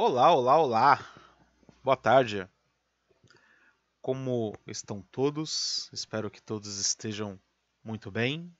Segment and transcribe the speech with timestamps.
[0.00, 1.12] Olá, olá, olá.
[1.82, 2.48] Boa tarde.
[4.00, 5.90] Como estão todos?
[5.92, 7.36] Espero que todos estejam
[7.82, 8.56] muito bem.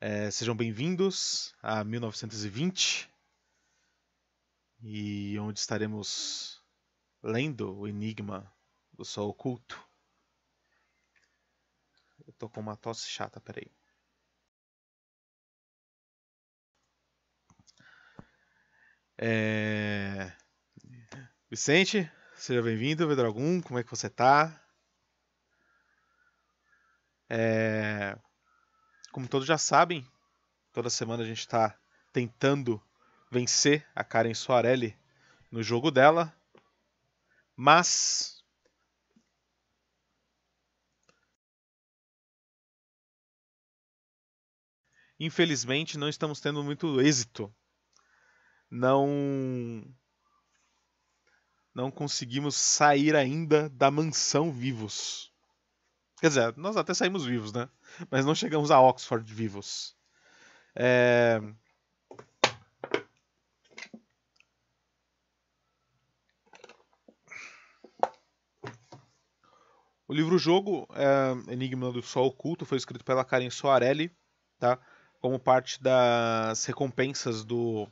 [0.00, 3.12] É, sejam bem-vindos a 1920
[4.82, 6.64] e onde estaremos
[7.22, 8.50] lendo o Enigma
[8.94, 9.78] do Sol Oculto.
[12.26, 13.70] Eu tô com uma tosse chata, peraí.
[19.18, 20.30] É...
[21.50, 24.62] Vicente, seja bem-vindo, Vedragum, como é que você tá?
[27.30, 28.18] É...
[29.10, 30.06] Como todos já sabem,
[30.70, 31.78] toda semana a gente está
[32.12, 32.82] tentando
[33.30, 34.94] vencer a Karen Soarelli
[35.50, 36.34] no jogo dela,
[37.56, 38.44] mas
[45.18, 47.54] infelizmente não estamos tendo muito êxito
[48.70, 49.84] não
[51.74, 55.30] não conseguimos sair ainda da mansão vivos.
[56.18, 57.68] Quer dizer, nós até saímos vivos, né?
[58.10, 59.94] Mas não chegamos a Oxford vivos.
[60.74, 61.40] É...
[70.08, 74.10] O livro-jogo é Enigma do Sol Oculto foi escrito pela Karen Soarelli,
[74.58, 74.78] tá?
[75.20, 77.88] como parte das recompensas do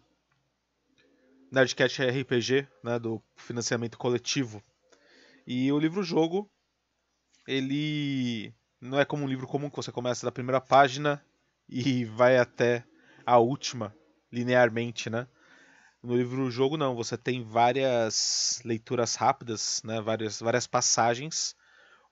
[1.55, 4.63] Nerdcast RPG, né, do financiamento coletivo.
[5.47, 6.51] E o livro-jogo,
[7.47, 11.25] ele não é como um livro comum que você começa da primeira página
[11.69, 12.85] e vai até
[13.25, 13.95] a última,
[14.33, 15.29] linearmente, né?
[16.03, 21.57] No livro-jogo não, você tem várias leituras rápidas, né, várias, várias passagens,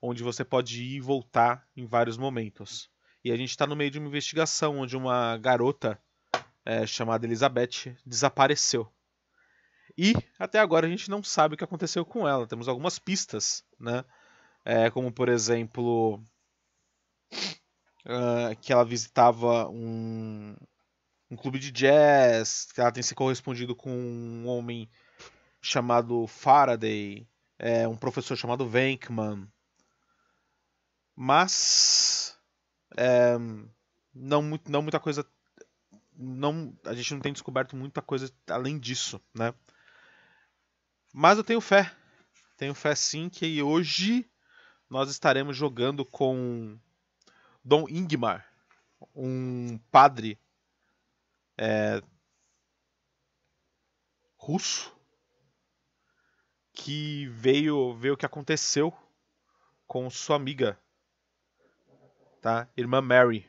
[0.01, 2.89] onde você pode ir e voltar em vários momentos.
[3.23, 5.99] E a gente está no meio de uma investigação onde uma garota
[6.65, 8.91] é, chamada Elizabeth desapareceu.
[9.97, 12.47] E até agora a gente não sabe o que aconteceu com ela.
[12.47, 14.03] Temos algumas pistas, né?
[14.65, 16.23] É, como por exemplo
[18.05, 20.55] uh, que ela visitava um,
[21.29, 24.89] um clube de jazz, que ela tem se correspondido com um homem
[25.61, 27.27] chamado Faraday,
[27.57, 29.47] é, um professor chamado Venkman.
[31.15, 32.37] Mas
[32.97, 33.37] é,
[34.13, 35.25] não, não muita coisa.
[36.15, 39.53] Não, a gente não tem descoberto muita coisa além disso, né?
[41.15, 41.95] Mas eu tenho fé.
[42.57, 44.27] Tenho fé sim que hoje
[44.89, 46.79] nós estaremos jogando com
[47.63, 48.51] Dom Ingmar,
[49.15, 50.39] um padre
[51.55, 52.01] é,
[54.35, 54.91] russo
[56.73, 58.91] que veio ver o que aconteceu
[59.85, 60.79] com sua amiga,
[62.41, 62.67] tá?
[62.75, 63.47] Irmã Mary,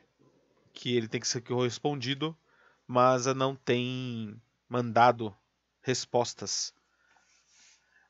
[0.71, 2.37] que ele tem que ser correspondido,
[2.85, 4.39] mas não tem
[4.69, 5.35] mandado
[5.81, 6.74] respostas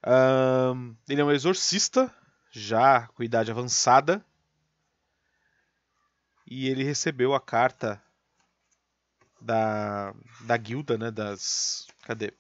[0.06, 2.14] um, ele é um exorcista,
[2.52, 4.24] já com idade avançada.
[6.46, 8.02] E ele recebeu a carta
[9.42, 11.10] da, da guilda, né?
[11.12, 11.88] Das.
[12.04, 12.34] Cadê?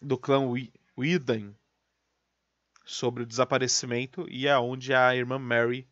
[0.00, 0.40] Do clã
[0.96, 1.54] Whedon
[2.84, 5.88] sobre o desaparecimento e aonde a irmã Mary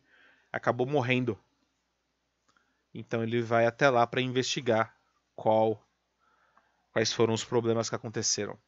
[0.51, 1.39] acabou morrendo.
[2.93, 4.95] Então ele vai até lá para investigar
[5.35, 5.81] qual
[6.99, 8.59] quais foram os problemas que aconteceram.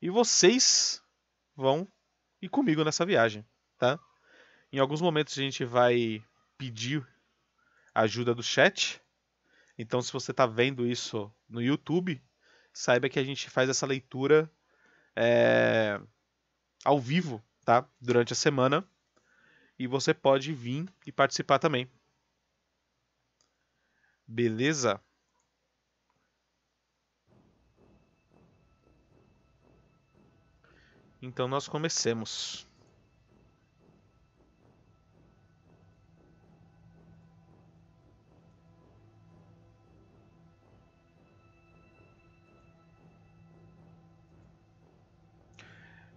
[0.00, 1.02] E vocês
[1.56, 1.90] vão
[2.42, 3.46] ir comigo nessa viagem,
[3.78, 3.98] tá?
[4.70, 6.22] Em alguns momentos a gente vai
[6.58, 7.06] pedir
[7.94, 9.00] ajuda do chat.
[9.78, 12.22] Então, se você está vendo isso no YouTube,
[12.74, 14.50] saiba que a gente faz essa leitura
[15.16, 15.98] é,
[16.84, 17.88] ao vivo, tá?
[17.98, 18.86] Durante a semana.
[19.78, 21.90] E você pode vir e participar também.
[24.26, 25.00] Beleza?
[31.20, 32.66] Então nós comecemos.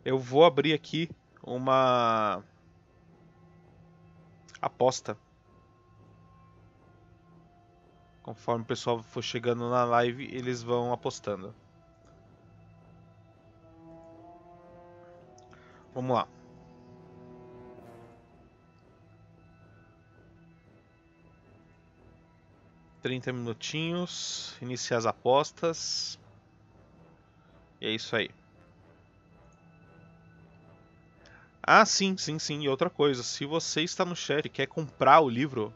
[0.04, 1.10] Eu vou abrir aqui
[1.44, 2.44] uma
[4.62, 5.18] aposta.
[8.24, 11.54] Conforme o pessoal for chegando na live, eles vão apostando.
[15.94, 16.28] Vamos lá.
[23.02, 24.56] Trinta minutinhos.
[24.62, 26.20] Iniciar as apostas.
[27.82, 28.30] E é isso aí.
[31.64, 32.62] Ah, sim, sim, sim.
[32.62, 35.74] E outra coisa, se você está no chat e quer comprar o livro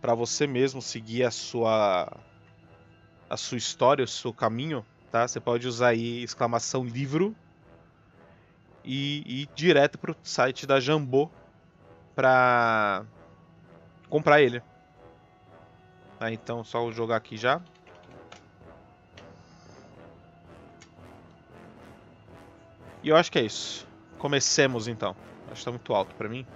[0.00, 2.08] para você mesmo seguir a sua
[3.28, 5.26] a sua história, o seu caminho, tá?
[5.26, 7.34] Você pode usar aí exclamação livro
[8.84, 11.30] e ir direto pro site da Jambô
[12.14, 13.04] pra
[14.08, 14.62] comprar ele.
[16.18, 17.60] Tá, então só jogar aqui já.
[23.02, 23.86] E eu acho que é isso.
[24.18, 25.14] Comecemos então.
[25.50, 26.46] Acho que tá muito alto pra mim.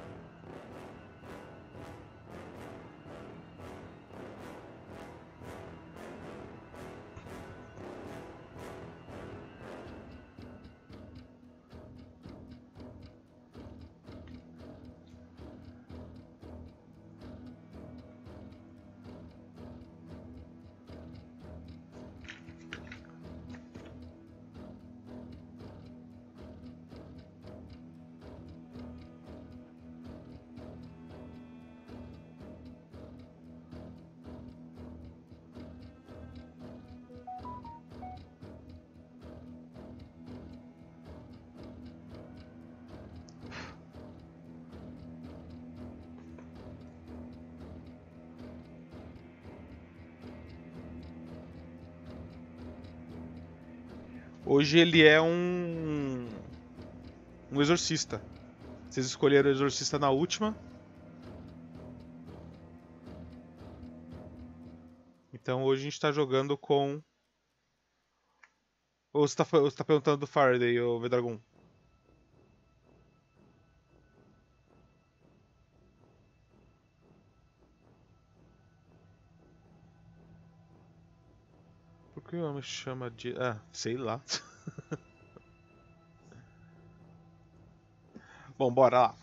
[54.50, 56.26] Hoje ele é um.
[57.52, 58.18] Um exorcista.
[58.88, 60.56] Vocês escolheram o exorcista na última.
[65.34, 67.02] Então hoje a gente tá jogando com.
[69.12, 71.38] Ou você tá, você tá perguntando do Faraday, ou Vedragon?
[82.58, 83.34] Por que o homem chama de.
[83.38, 84.20] Ah, sei lá.
[88.58, 89.14] Bom, bora lá.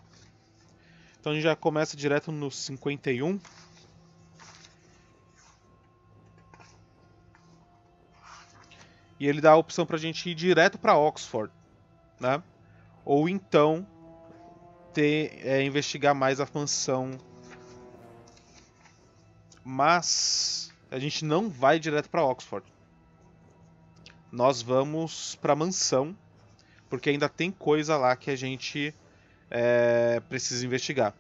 [1.20, 3.40] Então a gente já começa direto no 51.
[9.20, 11.52] E ele dá a opção pra gente ir direto para Oxford,
[12.20, 12.42] né?
[13.04, 13.86] Ou então
[14.94, 17.20] ter, é, investigar mais a mansão.
[19.64, 22.75] Mas a gente não vai direto para Oxford
[24.36, 26.14] nós vamos para mansão,
[26.90, 28.94] porque ainda tem coisa lá que a gente
[29.50, 31.16] é, precisa investigar.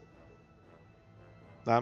[1.63, 1.81] Tá?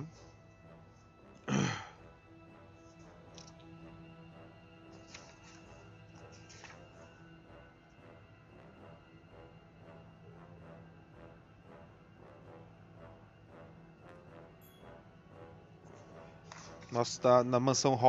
[16.92, 18.00] Nós está na mansão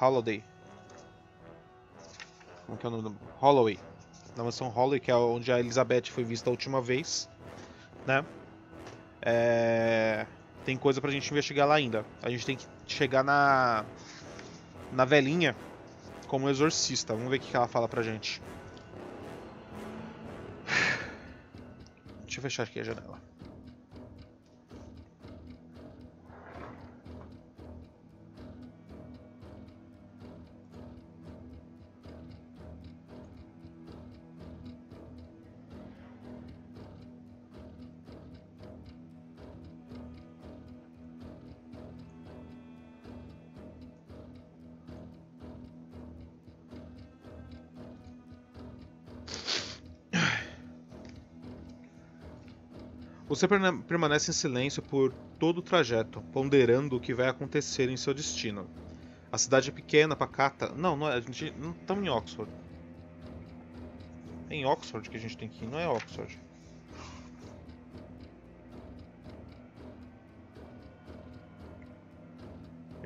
[0.00, 0.51] Holiday.
[2.80, 3.16] Como é o nome?
[3.38, 3.78] Holloway.
[4.36, 7.28] Na mansão Holloway, que é onde a Elizabeth foi vista a última vez.
[8.06, 8.24] Né?
[9.20, 10.26] É...
[10.64, 12.04] Tem coisa pra gente investigar lá ainda.
[12.22, 13.84] A gente tem que chegar na.
[14.92, 15.56] Na velhinha
[16.28, 17.14] como exorcista.
[17.14, 18.40] Vamos ver o que ela fala pra gente.
[22.24, 23.31] Deixa eu fechar aqui a janela.
[53.42, 53.48] Você
[53.88, 58.70] permanece em silêncio por todo o trajeto, ponderando o que vai acontecer em seu destino.
[59.32, 60.68] A cidade é pequena, pacata.
[60.76, 61.14] Não, não é.
[61.14, 62.48] A gente não estamos em Oxford.
[64.48, 66.38] É em Oxford que a gente tem que ir, não é Oxford.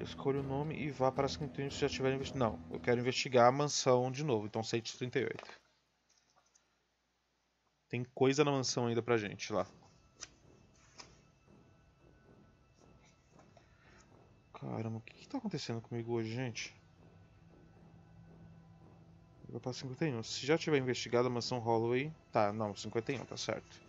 [0.03, 2.53] Escolha o nome e vá para as que já tiver investigado.
[2.53, 5.43] Não, eu quero investigar a mansão de novo, então 138.
[7.89, 9.67] Tem coisa na mansão ainda pra gente lá.
[14.67, 16.75] Caramba, o que, que tá acontecendo comigo hoje, gente?
[19.49, 20.23] Vou para 51.
[20.25, 22.13] Se já tiver investigado a mansão Holloway.
[22.33, 23.81] Tá, não, 51, tá certo.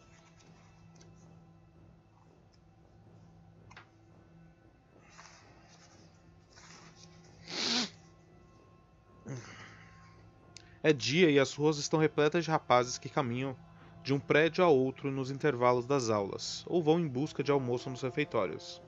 [10.83, 13.57] É dia e as ruas estão repletas de rapazes que caminham
[14.03, 17.89] de um prédio a outro nos intervalos das aulas, ou vão em busca de almoço
[17.89, 18.81] nos refeitórios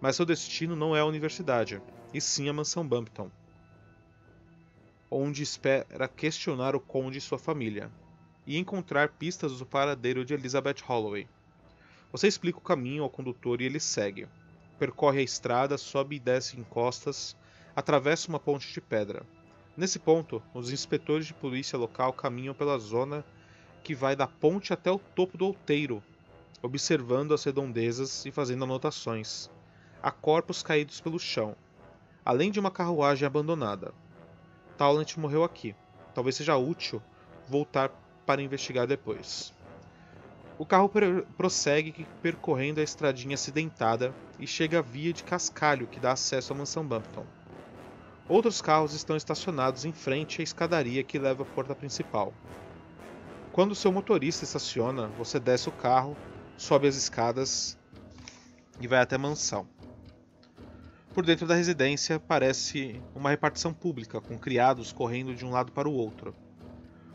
[0.00, 1.80] mas seu destino não é a universidade,
[2.12, 3.30] e sim a mansão Bumpton,
[5.10, 7.90] onde espera questionar o conde e sua família,
[8.46, 11.28] e encontrar pistas do paradeiro de Elizabeth Holloway.
[12.12, 14.28] Você explica o caminho ao condutor e ele segue.
[14.78, 17.36] Percorre a estrada, sobe e desce encostas,
[17.74, 19.26] atravessa uma ponte de pedra.
[19.76, 23.24] Nesse ponto, os inspetores de polícia local caminham pela zona
[23.82, 26.02] que vai da ponte até o topo do outeiro,
[26.62, 29.50] observando as redondezas e fazendo anotações.
[30.06, 31.56] Há corpos caídos pelo chão,
[32.24, 33.92] além de uma carruagem abandonada.
[34.78, 35.74] Talent morreu aqui.
[36.14, 37.02] Talvez seja útil
[37.48, 37.90] voltar
[38.24, 39.52] para investigar depois.
[40.56, 40.88] O carro
[41.36, 46.56] prossegue percorrendo a estradinha acidentada e chega à via de cascalho que dá acesso à
[46.56, 47.26] mansão Bumpton.
[48.28, 52.32] Outros carros estão estacionados em frente à escadaria que leva à porta principal.
[53.50, 56.16] Quando seu motorista estaciona, você desce o carro,
[56.56, 57.76] sobe as escadas
[58.78, 59.66] e vai até a mansão.
[61.16, 65.88] Por dentro da residência parece uma repartição pública, com criados correndo de um lado para
[65.88, 66.36] o outro.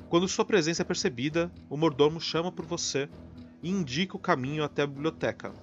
[0.10, 3.08] Quando sua presença é percebida, o mordomo chama por você
[3.62, 5.54] e indica o caminho até a biblioteca.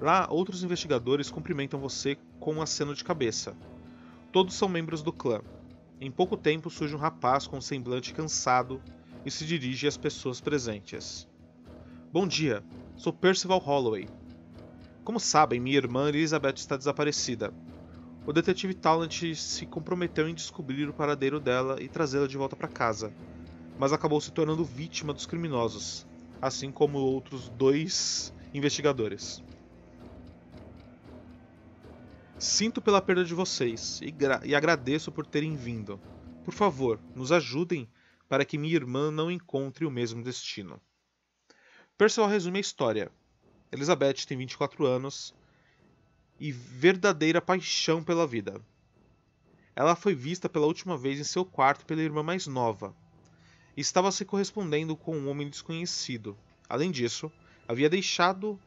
[0.00, 3.54] Lá, outros investigadores cumprimentam você com um aceno de cabeça.
[4.32, 5.42] Todos são membros do clã.
[6.00, 8.80] Em pouco tempo surge um rapaz com um semblante cansado
[9.22, 11.28] e se dirige às pessoas presentes.
[12.10, 12.64] Bom dia,
[12.96, 14.08] sou Percival Holloway.
[15.04, 17.52] Como sabem, minha irmã Elizabeth está desaparecida.
[18.26, 22.68] O detetive Talent se comprometeu em descobrir o paradeiro dela e trazê-la de volta para
[22.68, 23.12] casa,
[23.78, 26.06] mas acabou se tornando vítima dos criminosos,
[26.40, 29.44] assim como outros dois investigadores.
[32.38, 36.00] Sinto pela perda de vocês e, e, agradeço por terem vindo.
[36.46, 37.88] Por favor, nos ajudem
[38.26, 40.80] para que minha irmã não encontre o mesmo destino.
[41.96, 43.12] Percival resume a história.
[43.74, 45.34] Elizabeth tem 24 anos
[46.38, 48.60] e verdadeira paixão pela vida.
[49.74, 52.94] Ela foi vista pela última vez em seu quarto pela irmã mais nova,
[53.76, 56.38] estava se correspondendo com um homem desconhecido.
[56.68, 57.32] Além disso,
[57.66, 58.60] havia deixado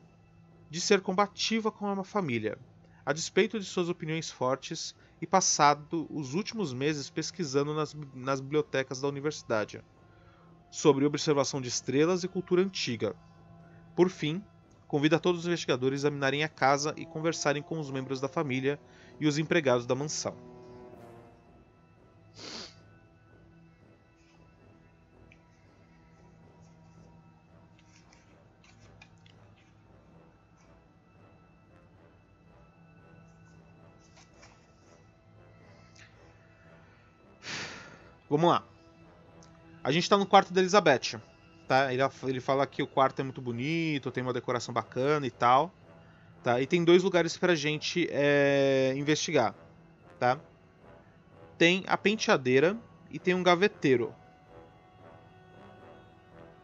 [0.69, 2.59] de ser combativa com a família,
[3.05, 8.99] a despeito de suas opiniões fortes, e passado os últimos meses pesquisando nas, nas bibliotecas
[8.99, 9.81] da universidade
[10.69, 13.15] sobre observação de estrelas e cultura antiga.
[13.95, 14.43] Por fim,
[14.87, 18.79] convida todos os investigadores a examinarem a casa e conversarem com os membros da família
[19.19, 20.35] e os empregados da mansão.
[38.29, 38.63] Vamos lá.
[39.83, 41.19] A gente tá no quarto da Elizabeth,
[41.67, 41.93] tá?
[41.93, 45.73] Ele, ele fala que o quarto é muito bonito, tem uma decoração bacana e tal,
[46.41, 46.61] tá?
[46.61, 49.53] E tem dois lugares pra gente é, investigar,
[50.19, 50.39] tá?
[51.57, 52.77] Tem a penteadeira
[53.11, 54.13] e tem um gaveteiro.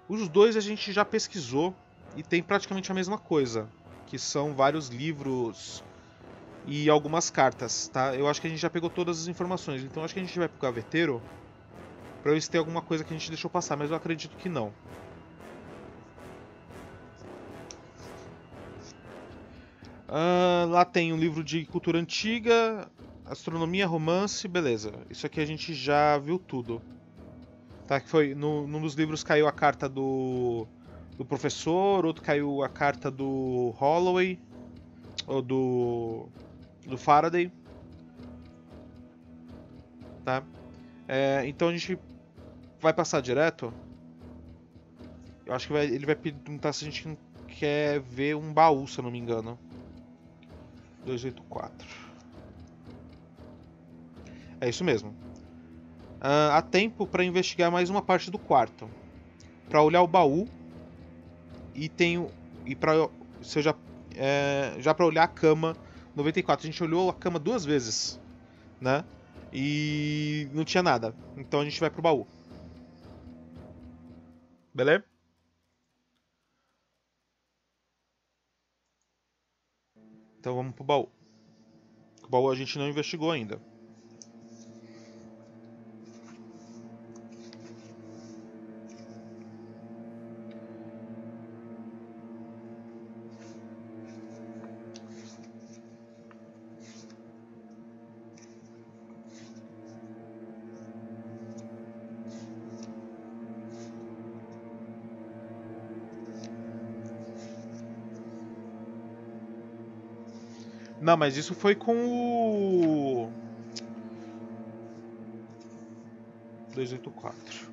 [0.08, 1.76] Os dois a gente já pesquisou
[2.16, 3.68] e tem praticamente a mesma coisa,
[4.06, 5.84] que são vários livros
[6.66, 8.16] e algumas cartas, tá?
[8.16, 10.38] Eu acho que a gente já pegou todas as informações, então acho que a gente
[10.38, 11.22] vai pro gaveteiro
[12.24, 14.48] Pra ver se tem alguma coisa que a gente deixou passar, mas eu acredito que
[14.48, 14.74] não.
[20.08, 22.90] Uh, lá tem um livro de cultura antiga,
[23.26, 24.94] astronomia, romance, beleza.
[25.10, 26.82] Isso aqui a gente já viu tudo.
[27.88, 30.66] Tá, que foi no, num dos livros caiu a carta do
[31.18, 34.40] do professor, outro caiu a carta do Holloway
[35.28, 36.30] ou do
[36.86, 37.52] do Faraday.
[40.24, 40.42] Tá?
[41.08, 42.00] É, então a gente
[42.84, 43.74] vai passar direto.
[45.46, 49.00] Eu acho que vai, ele vai perguntar se a gente quer ver um baú, se
[49.00, 49.58] eu não me engano.
[51.06, 51.88] 284.
[54.62, 55.10] É isso mesmo.
[56.22, 58.90] Uh, há tempo para investigar mais uma parte do quarto.
[59.68, 60.48] Para olhar o baú
[61.74, 62.30] e tenho
[62.66, 63.10] e para
[63.42, 63.76] se eu já
[64.16, 65.76] é, já para olhar a cama
[66.16, 66.66] 94.
[66.66, 68.20] A gente olhou a cama duas vezes,
[68.80, 69.04] né?
[69.52, 71.14] E não tinha nada.
[71.38, 72.26] Então a gente vai pro baú.
[74.74, 75.06] Beleza?
[80.40, 81.10] Então vamos pro baú.
[82.24, 83.62] O baú a gente não investigou ainda.
[111.04, 113.32] Não, mas isso foi com o.
[116.74, 117.72] 284.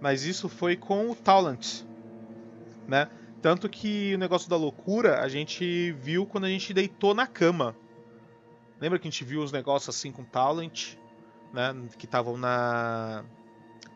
[0.00, 1.82] Mas isso foi com o Talent,
[2.88, 3.08] né?
[3.40, 7.76] Tanto que o negócio da loucura a gente viu quando a gente deitou na cama,
[8.80, 10.94] Lembra que a gente viu os negócios assim com Talent,
[11.52, 11.74] né?
[11.98, 13.24] Que estavam na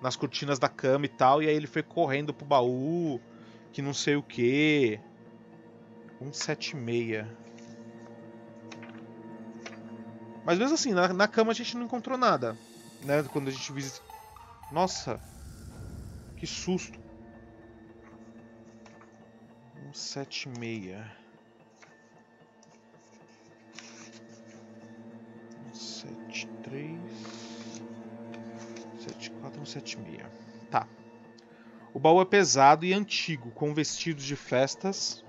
[0.03, 3.19] nas cortinas da cama e tal, e aí ele foi correndo pro baú,
[3.73, 5.01] que não sei o que.
[6.19, 7.27] 176.
[10.45, 12.57] Mas mesmo assim, na, na cama a gente não encontrou nada,
[13.03, 13.23] né?
[13.25, 14.01] Quando a gente visita.
[14.71, 15.21] Nossa,
[16.37, 16.99] que susto.
[19.93, 21.25] 176.
[25.73, 26.99] 173.
[28.99, 30.27] 74, 176.
[30.71, 30.87] Tá.
[31.93, 35.25] O baú é pesado e antigo, com vestidos de festas.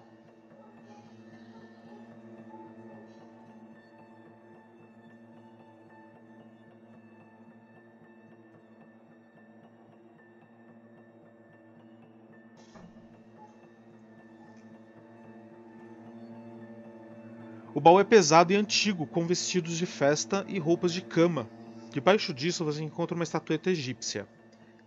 [17.85, 21.47] Baú é pesado e antigo, com vestidos de festa e roupas de cama.
[21.91, 24.27] Debaixo disso você encontra uma estatueta egípcia.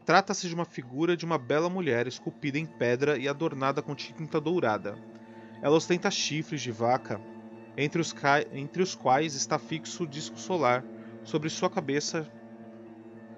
[0.04, 4.40] Trata-se de uma figura de uma bela mulher esculpida em pedra e adornada com tinta
[4.40, 4.98] dourada.
[5.62, 7.20] Ela ostenta chifres de vaca,
[7.76, 8.12] entre os,
[8.50, 10.84] entre os quais está fixo o disco solar
[11.22, 12.28] sobre sua cabeça.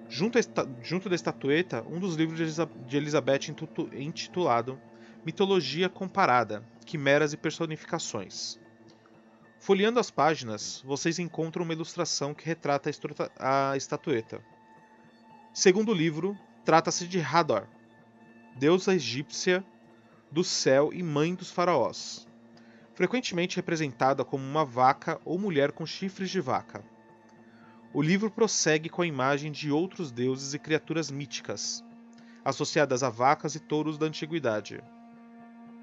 [0.09, 0.39] Junto,
[0.81, 2.39] junto da estatueta, um dos livros
[2.87, 3.53] de Elizabeth
[3.93, 4.81] intitulado
[5.23, 8.59] Mitologia Comparada, Quimeras e Personificações.
[9.61, 12.89] Folheando as páginas, vocês encontram uma ilustração que retrata
[13.37, 14.43] a estatueta.
[15.53, 17.67] Segundo o livro, Trata-se de Hador,
[18.55, 19.63] deusa egípcia
[20.31, 22.27] do céu e mãe dos faraós,
[22.95, 26.83] frequentemente representada como uma vaca ou mulher com chifres de vaca.
[27.93, 31.83] O livro prossegue com a imagem de outros deuses e criaturas míticas,
[32.43, 34.83] associadas a vacas e touros da antiguidade.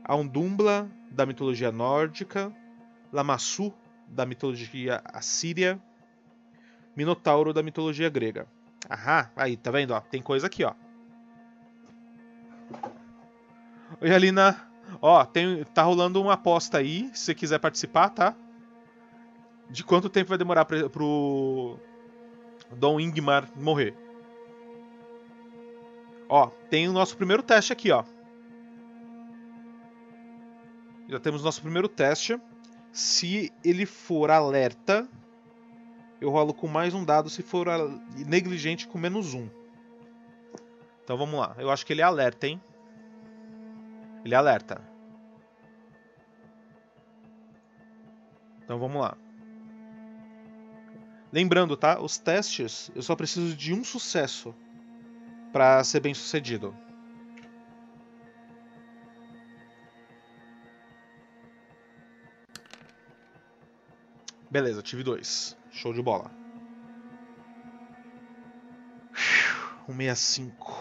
[0.02, 2.52] A Undumbla, da mitologia nórdica,
[3.12, 3.72] Lamassu,
[4.06, 5.80] da mitologia assíria,
[6.96, 8.46] Minotauro, da mitologia grega.
[8.90, 9.92] Aham, aí, tá vendo?
[9.92, 10.74] Ó, tem coisa aqui, ó.
[14.00, 14.68] Oi, Alina.
[15.00, 18.34] Ó, tem, tá rolando uma aposta aí, se você quiser participar, tá?
[19.70, 21.78] De quanto tempo vai demorar pra, pro
[22.72, 23.94] Dom Ingmar morrer.
[26.28, 28.02] Ó, tem o nosso primeiro teste aqui, ó.
[31.08, 32.38] Já temos nosso primeiro teste.
[32.92, 35.08] Se ele for alerta,
[36.20, 37.66] eu rolo com mais um dado se for
[38.26, 39.48] negligente com menos um.
[41.04, 41.54] Então vamos lá.
[41.58, 42.60] Eu acho que ele é alerta, hein?
[44.24, 44.82] Ele é alerta.
[48.64, 49.16] Então vamos lá.
[51.32, 52.00] Lembrando, tá?
[52.00, 54.54] Os testes, eu só preciso de um sucesso
[55.52, 56.74] para ser bem sucedido.
[64.58, 65.56] Beleza, tive dois.
[65.70, 66.34] Show de bola.
[69.86, 70.77] 165.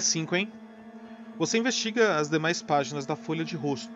[0.00, 0.52] 65, hein?
[1.38, 3.92] Você investiga as demais páginas da folha de rosto.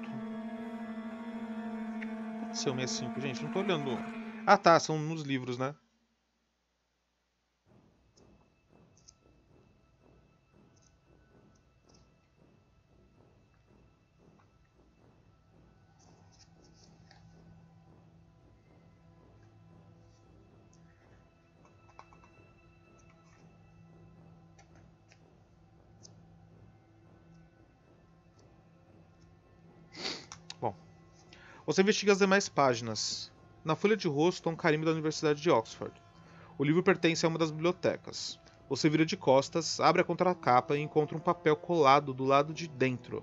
[2.50, 3.42] O 65, gente.
[3.42, 4.02] Não tô olhando.
[4.46, 4.78] Ah, tá.
[4.80, 5.74] São nos livros, né?
[31.78, 33.30] Você investiga as demais páginas.
[33.64, 35.94] Na folha de rosto há um carimbo da Universidade de Oxford.
[36.58, 38.36] O livro pertence a uma das bibliotecas.
[38.68, 42.66] Você vira de costas, abre a contracapa e encontra um papel colado do lado de
[42.66, 43.22] dentro.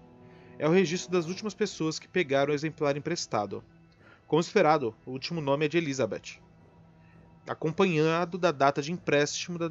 [0.57, 3.61] É o registro das últimas pessoas que pegaram o exemplar emprestado.
[4.25, 6.39] Como esperado, o último nome é de Elizabeth,
[7.49, 9.69] acompanhado da data de empréstimo da...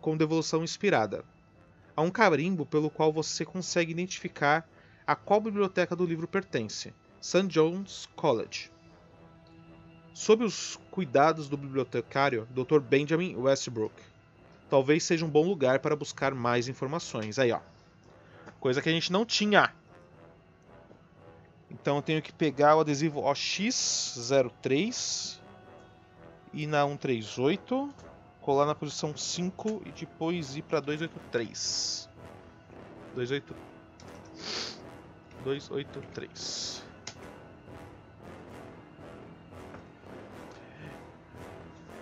[0.00, 1.24] com devolução inspirada.
[1.96, 4.64] Há um carimbo pelo qual você consegue identificar
[5.04, 6.94] a qual biblioteca do livro pertence.
[7.22, 7.46] St.
[7.46, 8.70] John's College.
[10.12, 12.80] Sob os cuidados do bibliotecário Dr.
[12.80, 13.94] Benjamin Westbrook.
[14.68, 17.38] Talvez seja um bom lugar para buscar mais informações.
[17.38, 17.60] Aí, ó.
[18.58, 19.72] Coisa que a gente não tinha.
[21.70, 25.38] Então eu tenho que pegar o adesivo OX03
[26.52, 27.88] e na 138,
[28.40, 32.08] colar na posição 5 e depois ir para 283.
[33.14, 33.54] 28
[35.44, 36.91] 283.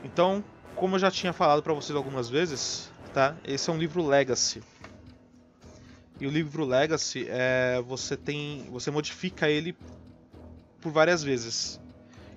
[0.03, 0.43] Então,
[0.75, 3.37] como eu já tinha falado para vocês algumas vezes, tá?
[3.45, 4.63] Esse é um livro Legacy.
[6.21, 9.75] E o livro Legacy é você tem, você modifica ele
[10.81, 11.81] por várias vezes.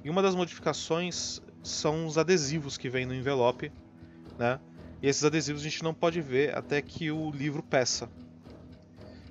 [0.04, 3.72] E uma das modificações são os adesivos que vem no envelope,
[4.38, 4.60] né?
[5.02, 8.10] E esses adesivos a gente não pode ver até que o livro peça.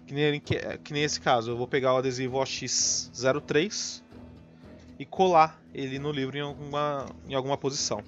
[0.07, 4.03] Que nem, que, que nem esse caso, eu vou pegar o adesivo OX03
[4.99, 8.03] e colar ele no livro em alguma, em alguma posição.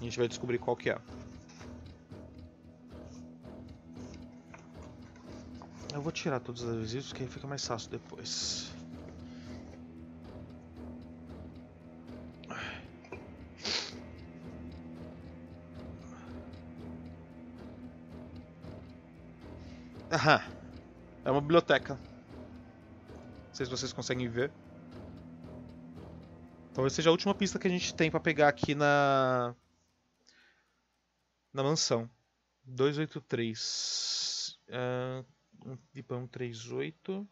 [0.00, 0.98] A gente vai descobrir qual que é.
[5.92, 8.70] Eu vou tirar todos os adesivos que aí fica mais fácil depois.
[20.12, 20.40] Aham.
[21.24, 21.94] É uma biblioteca.
[21.94, 24.52] Não sei se vocês conseguem ver.
[26.72, 29.54] Talvez seja a última pista que a gente tem para pegar aqui na
[31.58, 32.08] na mansão.
[32.64, 34.60] 283.
[34.68, 35.26] Uh,
[35.66, 37.28] um Pipão 38.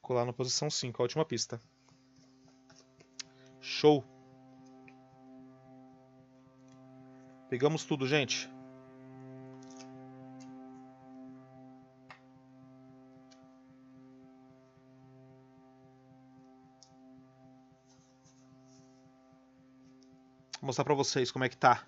[0.00, 1.60] Colar na posição 5, a última pista.
[3.60, 4.04] Show!
[7.48, 8.48] Pegamos tudo, gente.
[20.60, 21.82] Vou mostrar pra vocês como é que tá.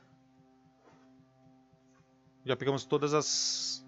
[2.44, 3.86] Já pegamos todas as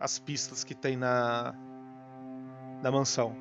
[0.00, 1.54] as pistas que tem na
[2.82, 3.36] na mansão.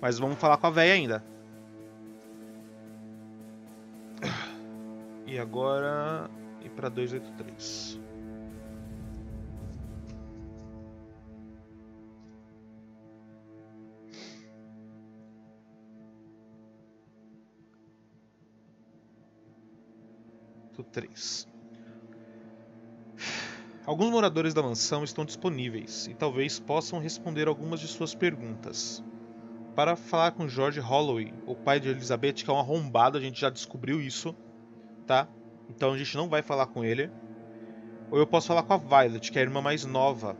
[0.00, 1.24] Mas vamos falar com a véia ainda.
[5.26, 6.28] E agora
[6.60, 8.00] ir para 283.
[20.92, 21.48] 3
[23.84, 29.02] Alguns moradores da mansão estão disponíveis e talvez possam responder algumas de suas perguntas.
[29.74, 33.40] Para falar com George Holloway, o pai de Elizabeth, que é um arrombado, a gente
[33.40, 34.36] já descobriu isso,
[35.04, 35.26] tá?
[35.68, 37.10] Então a gente não vai falar com ele.
[38.08, 40.36] Ou eu posso falar com a Violet, que é a irmã mais nova.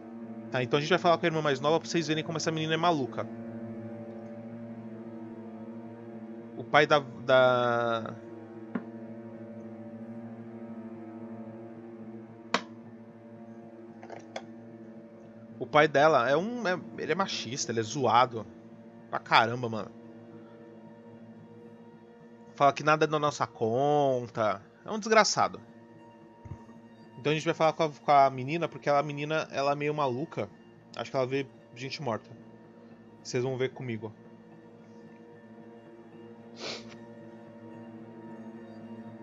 [0.53, 0.63] Tá?
[0.63, 2.53] Então a gente vai falar com a irmã mais nova pra vocês verem como essa
[2.53, 3.27] menina é maluca.
[6.57, 8.15] O pai da, da
[15.73, 16.69] pai dela é um.
[16.69, 18.47] É, ele é machista, ele é zoado.
[19.11, 19.91] Pra caramba, mano.
[22.55, 24.63] Fala que nada é da nossa conta.
[24.85, 25.61] É um desgraçado.
[27.19, 29.75] Então a gente vai falar com a, com a menina, porque a menina ela é
[29.75, 30.49] meio maluca.
[30.97, 32.31] Acho que ela vê gente morta.
[33.23, 34.13] Vocês vão ver comigo.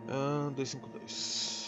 [0.07, 1.58] Ah, 252.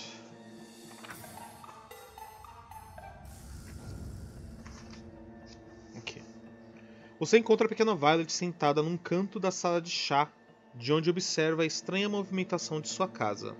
[7.21, 10.27] Você encontra a pequena Violet sentada num canto da sala de chá,
[10.73, 13.55] de onde observa a estranha movimentação de sua casa.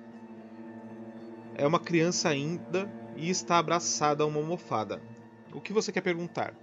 [1.54, 5.00] É uma criança ainda e está abraçada a uma almofada.
[5.54, 6.56] O que você quer perguntar?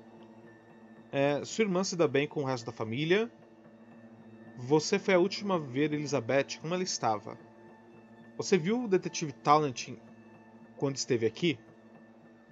[1.12, 3.30] É, sua irmã se dá bem com o resto da família?
[4.56, 7.38] Você foi a última a ver Elizabeth como ela estava.
[8.36, 9.90] Você viu o detetive Talent
[10.76, 11.60] quando esteve aqui?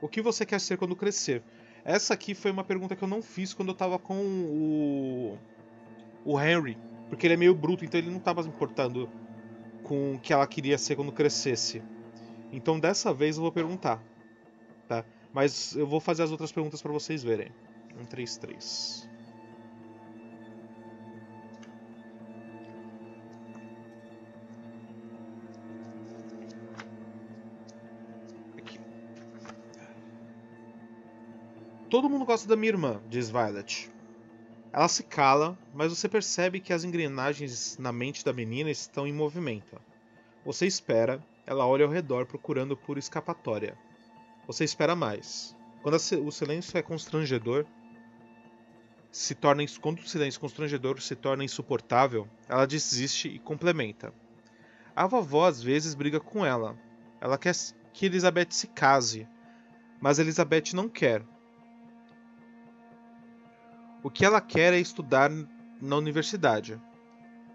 [0.00, 1.42] O que você quer ser quando crescer?
[1.86, 5.38] Essa aqui foi uma pergunta que eu não fiz quando eu tava com o.
[6.24, 6.76] O Henry.
[7.08, 9.08] Porque ele é meio bruto, então ele não tava se importando
[9.84, 11.80] com o que ela queria ser quando crescesse.
[12.50, 14.02] Então dessa vez eu vou perguntar.
[14.88, 15.04] Tá?
[15.32, 17.52] Mas eu vou fazer as outras perguntas para vocês verem.
[18.00, 19.08] 1, 3, 3.
[31.88, 33.88] Todo mundo gosta da minha irmã, diz Violet.
[34.72, 39.12] Ela se cala, mas você percebe que as engrenagens na mente da menina estão em
[39.12, 39.80] movimento.
[40.44, 43.78] Você espera, ela olha ao redor procurando por escapatória.
[44.48, 45.56] Você espera mais.
[45.80, 47.64] Quando o silêncio é constrangedor,
[49.12, 54.12] se torna quando o silêncio constrangedor se torna insuportável, ela desiste e complementa.
[54.94, 56.76] A vovó às vezes briga com ela.
[57.20, 57.54] Ela quer
[57.92, 59.28] que Elizabeth se case,
[60.00, 61.22] mas Elizabeth não quer.
[64.06, 65.28] O que ela quer é estudar
[65.82, 66.80] na universidade.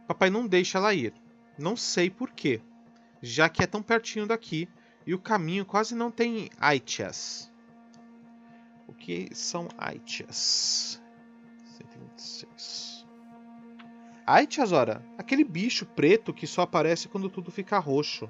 [0.06, 1.14] Papai não deixa ela ir.
[1.58, 2.62] Não sei porquê,
[3.22, 4.68] já que é tão pertinho daqui
[5.08, 7.50] e o caminho quase não tem Aitias.
[8.86, 11.02] O que são Aitias?
[11.78, 13.08] 126.
[14.28, 18.30] Aitias, ora, aquele bicho preto que só aparece quando tudo fica roxo.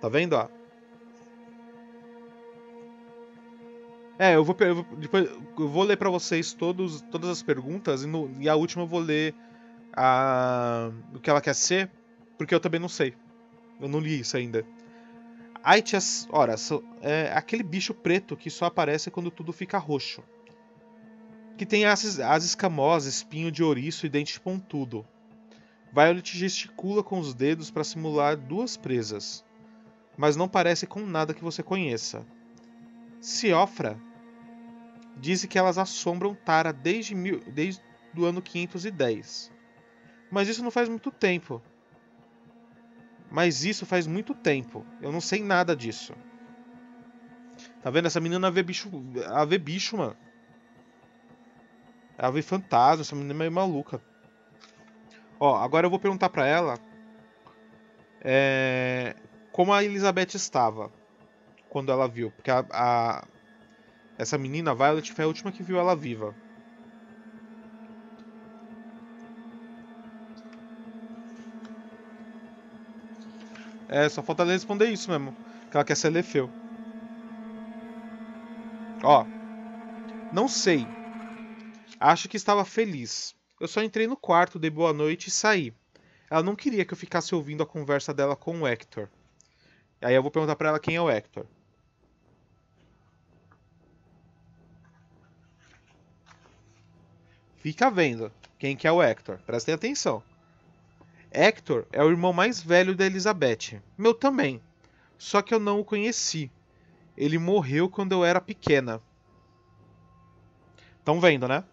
[0.00, 0.48] Tá vendo, ó?
[4.18, 8.04] É, eu vou, eu vou, depois, eu vou ler para vocês todos, todas as perguntas
[8.04, 9.34] e, no, e, a última eu vou ler
[9.92, 11.90] a, o que ela quer ser,
[12.38, 13.14] porque eu também não sei.
[13.80, 14.64] Eu não li isso ainda.
[15.64, 16.54] Aitias, ora,
[17.00, 20.22] é aquele bicho preto que só aparece quando tudo fica roxo.
[21.56, 25.04] Que tem as, as escamosas, espinho de ouriço e dente pontudo.
[25.92, 29.44] Violet gesticula com os dedos para simular duas presas,
[30.16, 32.26] mas não parece com nada que você conheça.
[33.24, 33.98] Siofra
[35.16, 37.82] diz que elas assombram Tara desde, mil, desde
[38.14, 39.50] o ano 510.
[40.30, 41.62] Mas isso não faz muito tempo.
[43.30, 44.84] Mas isso faz muito tempo.
[45.00, 46.14] Eu não sei nada disso.
[47.82, 48.08] Tá vendo?
[48.08, 48.90] Essa menina vê bicho.
[49.16, 50.16] Ela vê bicho, mano.
[52.18, 53.00] Ela vê fantasma.
[53.00, 54.02] Essa menina é meio maluca.
[55.40, 56.78] Ó, agora eu vou perguntar pra ela.
[58.20, 59.16] É,
[59.50, 60.92] como a Elizabeth estava
[61.74, 62.30] quando ela viu.
[62.30, 63.26] Porque a, a,
[64.16, 66.32] essa menina, Violet, foi a última que viu ela viva.
[73.88, 75.34] É, só falta ela responder isso mesmo.
[75.68, 76.48] Que ela quer ser Lefeu.
[79.02, 79.26] Ó.
[80.30, 80.86] Não sei.
[81.98, 83.34] Acho que estava feliz.
[83.60, 85.74] Eu só entrei no quarto, dei boa noite e saí.
[86.30, 89.08] Ela não queria que eu ficasse ouvindo a conversa dela com o Hector.
[90.00, 91.44] Aí eu vou perguntar para ela quem é o Hector.
[97.64, 99.38] Fica vendo quem que é o Hector.
[99.38, 100.22] Prestem atenção.
[101.30, 103.80] Hector é o irmão mais velho da Elizabeth.
[103.96, 104.60] Meu também.
[105.16, 106.50] Só que eu não o conheci.
[107.16, 109.00] Ele morreu quando eu era pequena.
[110.98, 111.64] Estão vendo, né?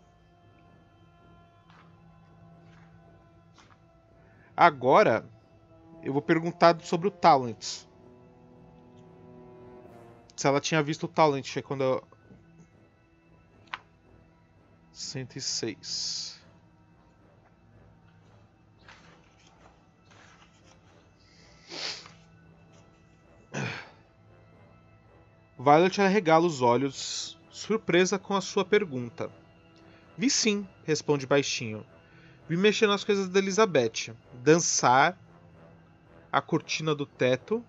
[4.56, 5.26] Agora
[6.02, 7.84] eu vou perguntar sobre o Talent.
[10.38, 12.02] Se ela tinha visto o Talent quando
[14.92, 16.40] cento e seis.
[25.58, 29.32] Violet arregala os olhos, surpresa com a sua pergunta.
[30.18, 31.86] Vi sim, responde baixinho.
[32.50, 35.18] Vi mexer nas coisas da Elizabeth, dançar
[36.32, 37.64] a cortina do teto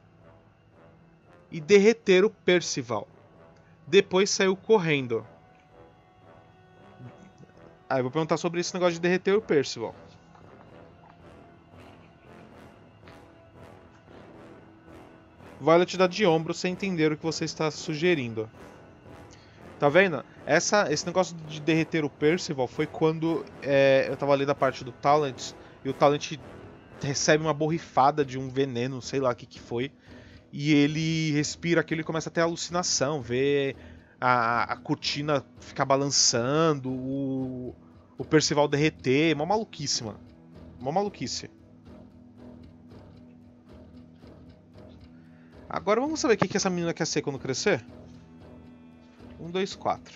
[1.50, 3.06] e derreter o Percival.
[3.86, 5.26] Depois saiu correndo,
[7.92, 9.94] Aí eu vou perguntar sobre esse negócio de derreter o Percival.
[15.60, 18.48] Violet dá de ombro sem entender o que você está sugerindo.
[19.78, 20.24] Tá vendo?
[20.46, 24.82] Essa, esse negócio de derreter o Percival foi quando é, eu tava lendo a parte
[24.82, 25.52] do Talent
[25.84, 26.38] e o Talent
[27.02, 29.92] recebe uma borrifada de um veneno, sei lá o que, que foi.
[30.50, 33.76] E ele respira aquilo e começa a ter alucinação, vê
[34.18, 37.74] a, a cortina ficar balançando, o,
[38.18, 40.20] o Percival derreter, mó maluquice, mano.
[40.80, 41.50] Mó maluquice.
[45.68, 47.82] Agora vamos saber o que, essa menina quer ser quando crescer?
[49.40, 50.14] Um, dois, quatro.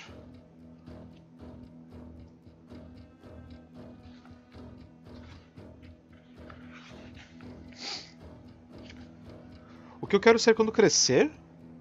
[10.01, 11.33] O que eu quero ser quando crescer?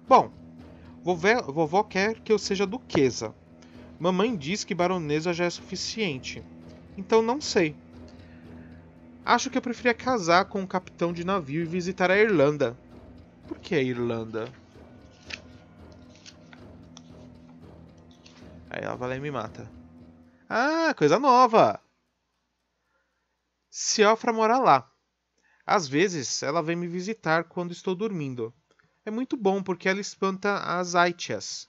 [0.08, 0.32] Bom,
[1.04, 3.34] vovó quer que eu seja duquesa.
[3.98, 6.44] Mamãe diz que baronesa já é suficiente.
[6.96, 7.74] Então não sei.
[9.24, 12.78] Acho que eu preferia casar com um capitão de navio e visitar a Irlanda.
[13.48, 14.52] Por que a Irlanda?
[18.70, 19.70] Aí ela vai lá e me mata.
[20.48, 21.80] Ah, coisa nova!
[23.68, 24.90] Siofra mora lá.
[25.66, 28.54] Às vezes ela vem me visitar quando estou dormindo.
[29.04, 31.68] É muito bom porque ela espanta as Aitias.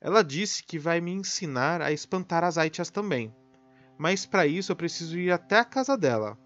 [0.00, 3.34] Ela disse que vai me ensinar a espantar as Aitias também.
[3.98, 6.38] Mas para isso eu preciso ir até a casa dela.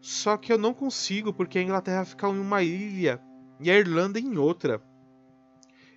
[0.00, 3.22] Só que eu não consigo porque a Inglaterra fica em uma ilha
[3.60, 4.82] e a Irlanda em outra.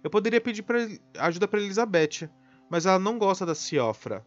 [0.03, 0.77] Eu poderia pedir pra,
[1.17, 2.29] ajuda para Elizabeth,
[2.69, 4.25] mas ela não gosta da Siofra.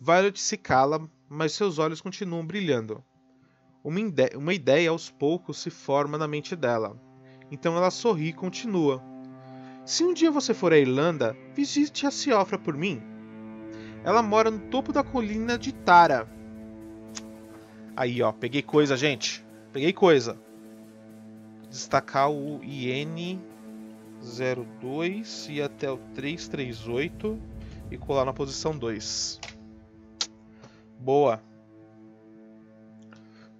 [0.00, 3.04] Violet se cala, mas seus olhos continuam brilhando.
[3.84, 4.00] Uma,
[4.34, 7.00] uma ideia aos poucos se forma na mente dela.
[7.50, 9.02] Então ela sorri e continua.
[9.86, 13.00] Se um dia você for à Irlanda, visite a Siofra por mim.
[14.02, 16.28] Ela mora no topo da colina de Tara.
[17.96, 19.46] Aí, ó, peguei coisa, gente.
[19.72, 20.36] Peguei coisa.
[21.70, 23.40] Destacar o IN
[24.20, 27.40] 02 e até o 338
[27.88, 29.40] e colar na posição 2.
[30.98, 31.40] Boa.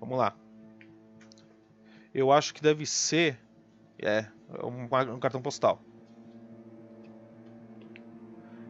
[0.00, 0.34] Vamos lá.
[2.12, 3.38] Eu acho que deve ser.
[3.96, 4.26] É,
[4.64, 5.80] um, um cartão postal.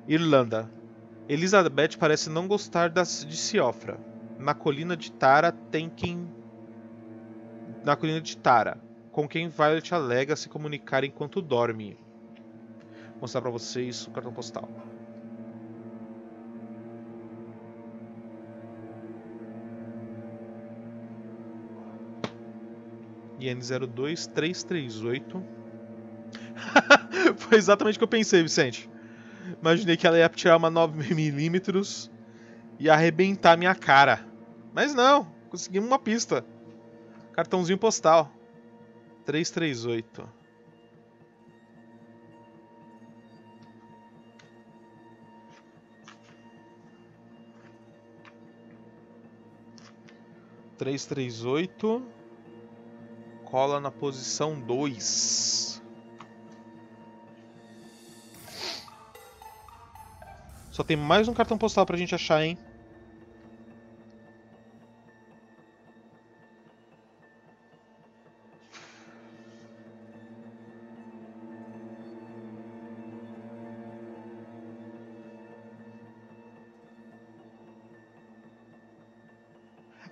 [0.09, 0.71] Irlanda.
[1.29, 3.99] Elizabeth parece não gostar das, de Siofra.
[4.39, 6.29] Na colina de Tara tem quem.
[7.85, 8.79] Na colina de Tara,
[9.11, 11.99] com quem Violet alega se comunicar enquanto dorme.
[13.13, 14.69] Vou mostrar para vocês o cartão postal.
[23.41, 25.43] IN02338.
[27.37, 28.89] Foi exatamente o que eu pensei, Vicente.
[29.61, 32.11] Imaginei que ela ia tirar uma 9mm
[32.79, 34.27] e arrebentar minha cara.
[34.73, 36.45] Mas não, conseguimos uma pista.
[37.33, 38.31] Cartãozinho postal.
[39.25, 40.37] 338.
[50.79, 52.03] Três, três, oito.
[53.45, 55.83] Cola na posição dois.
[60.77, 62.59] Só tem mais um cartão postal pra gente achar, hein?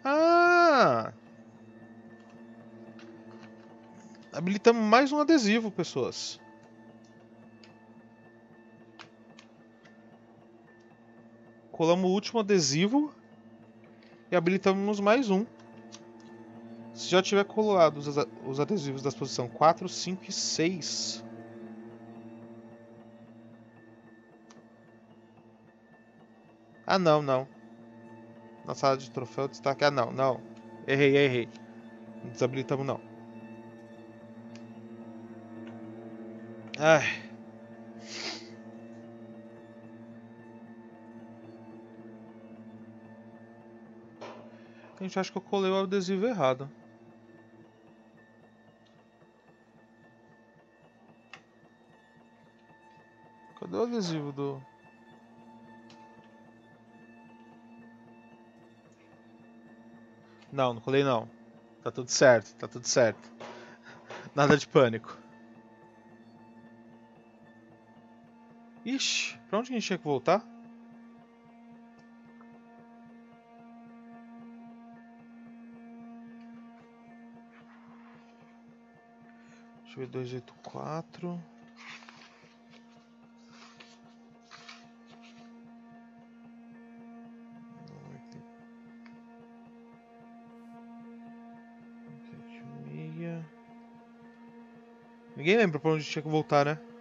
[0.03, 1.13] Ah!
[4.33, 6.44] Habilitamos mais um adesivo, pessoas.
[11.75, 13.13] Colamos o último adesivo
[14.31, 15.45] e habilitamos mais um.
[16.95, 17.99] Se já tiver colado
[18.47, 21.25] os adesivos das posições 4, 5 e 6.
[26.87, 27.49] Ah, não, não.
[28.65, 29.85] Na sala de troféu destaque.
[29.85, 30.41] Ah, não, não.
[30.87, 31.49] Errei, errei.
[32.23, 33.01] Não desabilitamos, não.
[36.79, 37.24] Ai.
[45.05, 46.67] Gente, acho que eu colei o adesivo errado.
[53.61, 54.59] Cadê o adesivo do...
[60.51, 61.29] Não, não colei não.
[61.83, 63.31] Tá tudo certo, tá tudo certo.
[64.35, 65.19] Nada de pânico.
[68.87, 70.54] Ixi, pra onde a gente tinha que voltar?
[79.95, 81.41] Deixa eu ver, 284.
[95.37, 96.94] Ninguém lembra pra onde tinha que voltar, né?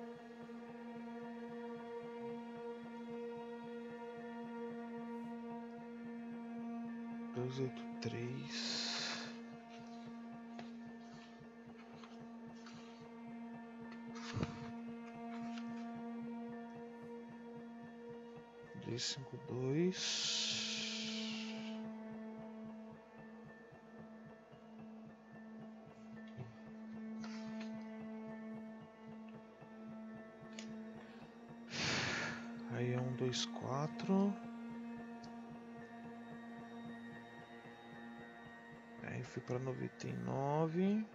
[39.46, 41.06] Para noventa e nove.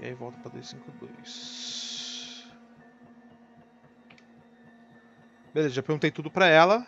[0.00, 2.48] E aí volta para dois, cinco, dois.
[5.52, 6.86] Beleza, já perguntei tudo pra ela.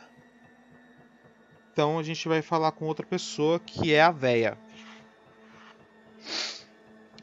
[1.72, 4.58] Então a gente vai falar com outra pessoa que é a véia.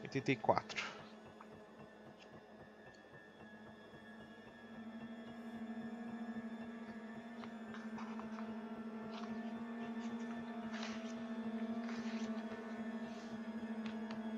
[0.02, 0.73] 84.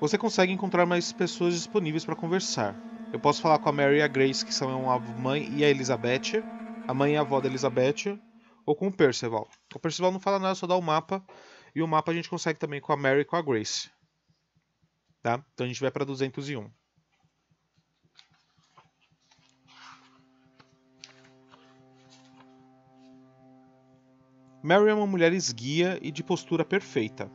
[0.07, 2.77] Você consegue encontrar mais pessoas disponíveis para conversar.
[3.13, 5.69] Eu posso falar com a Mary e a Grace, que são a mãe e a
[5.69, 6.45] Elizabeth
[6.87, 8.17] a mãe e a avó da Elizabeth,
[8.65, 9.49] ou com o Percival.
[9.75, 11.21] O Percival não fala nada, só dá o mapa.
[11.75, 13.91] E o mapa a gente consegue também com a Mary e com a Grace.
[15.25, 15.45] Tá?
[15.55, 16.71] Então a gente vai para 201.
[24.63, 27.29] Mary é uma mulher esguia e de postura perfeita.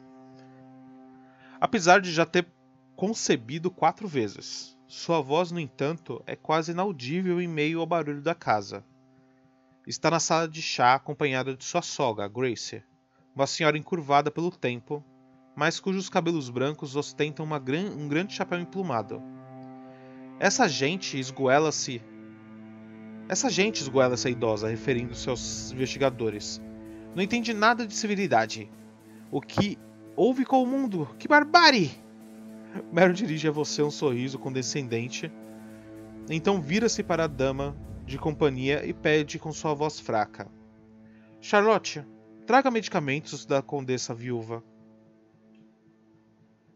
[1.60, 2.48] Apesar de já ter
[3.02, 8.36] concebido quatro vezes, sua voz, no entanto, é quase inaudível em meio ao barulho da
[8.36, 8.86] casa.
[9.88, 12.84] Está na sala de chá acompanhada de sua sogra, Grace,
[13.36, 15.04] uma senhora encurvada pelo tempo,
[15.56, 19.20] mas cujos cabelos brancos ostentam gran um grande chapéu emplumado.
[20.40, 22.04] Essa gente esgoela-se.
[23.28, 26.62] Essa gente esgoela-se a idosa, referindo-se aos investigadores.
[27.16, 28.70] Não entende nada de civilidade.
[29.32, 29.80] O que
[30.16, 31.10] houve com o mundo?
[31.18, 32.01] Que barbárie!
[32.92, 35.32] Meryl dirige a você um sorriso condescendente.
[36.30, 40.48] Então vira-se para a dama de companhia e pede com sua voz fraca:
[41.40, 42.06] Charlotte,
[42.46, 44.64] traga medicamentos da condessa viúva.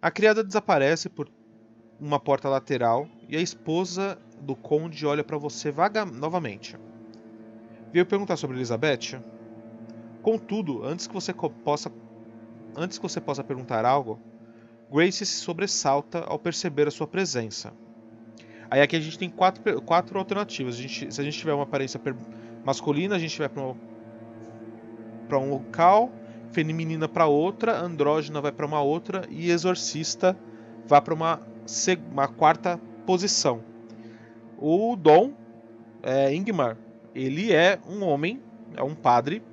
[0.02, 1.30] A criada desaparece por
[2.00, 6.78] uma porta lateral e a esposa do conde olha para você vaga novamente.
[7.92, 9.22] Veio perguntar sobre Elizabeth?
[10.22, 11.92] Contudo, antes que você possa
[12.76, 14.20] antes que você possa perguntar algo,
[14.92, 17.74] Grace se sobressalta ao perceber a sua presença.
[18.70, 20.76] Aí aqui a gente tem quatro, quatro alternativas.
[20.76, 22.00] A gente, se a gente tiver uma aparência
[22.64, 26.12] masculina, a gente vai para um local,
[26.52, 30.38] feminina para outra, andrógena vai para uma outra e exorcista
[30.88, 31.42] vai para uma,
[32.12, 33.64] uma quarta posição.
[34.58, 35.34] O Dom
[36.02, 36.78] é, Ingmar,
[37.14, 38.42] ele é um homem,
[38.76, 39.44] é um padre,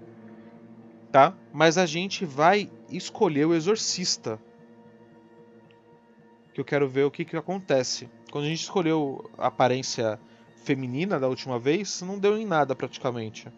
[1.11, 1.35] tá?
[1.53, 4.39] Mas a gente vai escolher o exorcista.
[6.53, 8.09] Que eu quero ver o que, que acontece.
[8.31, 10.19] Quando a gente escolheu a aparência
[10.65, 13.49] feminina da última vez, não deu em nada praticamente.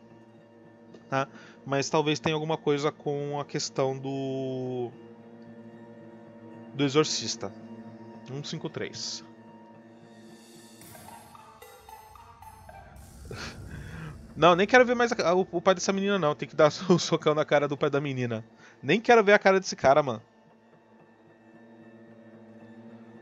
[1.08, 1.28] Tá?
[1.64, 4.90] Mas talvez tenha alguma coisa com a questão do.
[6.74, 7.52] do exorcista.
[8.26, 9.24] 153.
[14.36, 16.34] Não, nem quero ver mais a, o, o, pai dessa menina, não.
[16.34, 18.44] Tem que dar um socão na cara do pai da menina.
[18.82, 20.20] Nem quero ver a cara desse cara, mano.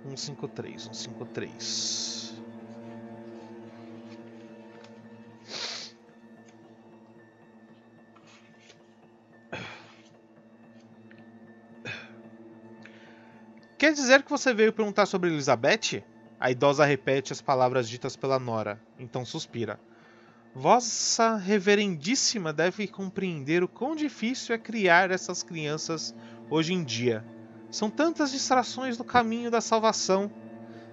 [0.03, 2.43] 153, 153.
[13.79, 16.05] Quer dizer que você veio perguntar sobre Elizabeth?
[16.39, 19.81] A idosa repete as palavras ditas pela Nora, então suspira.
[20.55, 26.15] Vossa Reverendíssima deve compreender o quão difícil é criar essas crianças
[26.51, 27.25] hoje em dia.
[27.73, 30.31] São tantas distrações no caminho da salvação.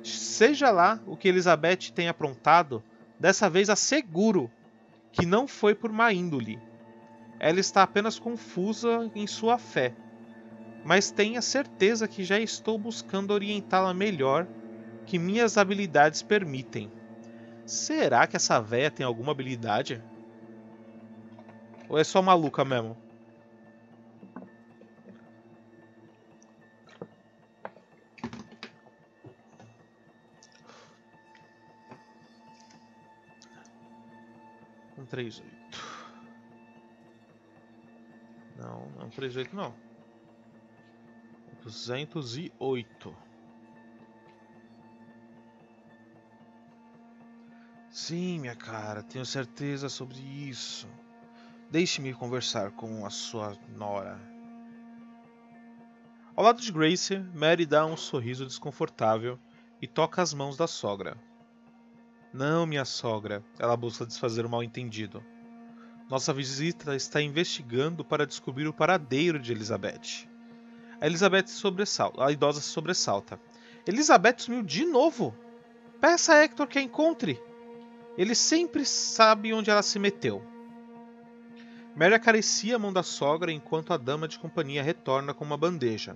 [0.02, 2.82] Seja lá o que Elizabeth tenha aprontado,
[3.20, 4.50] dessa vez asseguro
[5.12, 6.58] que não foi por má índole.
[7.38, 9.94] Ela está apenas confusa em sua fé.
[10.86, 14.48] Mas tenha certeza que já estou buscando orientá-la melhor
[15.06, 16.90] que minhas habilidades permitem.
[17.66, 20.02] Será que essa véia tem alguma habilidade?
[21.90, 22.96] Ou é só maluca mesmo?
[35.10, 36.14] Um três oito.
[38.56, 39.74] Não, não é um três oito não.
[41.64, 43.18] Duzentos e oito.
[47.90, 50.88] Sim, minha cara, tenho certeza sobre isso.
[51.72, 54.20] Deixe-me conversar com a sua nora.
[56.36, 59.40] Ao lado de Grace, Mary dá um sorriso desconfortável
[59.82, 61.18] e toca as mãos da sogra.
[62.32, 65.24] Não, minha sogra, ela busca desfazer o mal-entendido.
[66.10, 70.28] Nossa visita está investigando para descobrir o paradeiro de Elizabeth.
[71.02, 73.40] A Elizabeth sobressalta, a idosa se sobressalta.
[73.86, 75.36] Elizabeth sumiu de novo.
[76.00, 77.42] Peça a Hector que a encontre.
[78.18, 80.44] Ele sempre sabe onde ela se meteu.
[81.96, 86.16] Mary acaricia a mão da sogra enquanto a dama de companhia retorna com uma bandeja.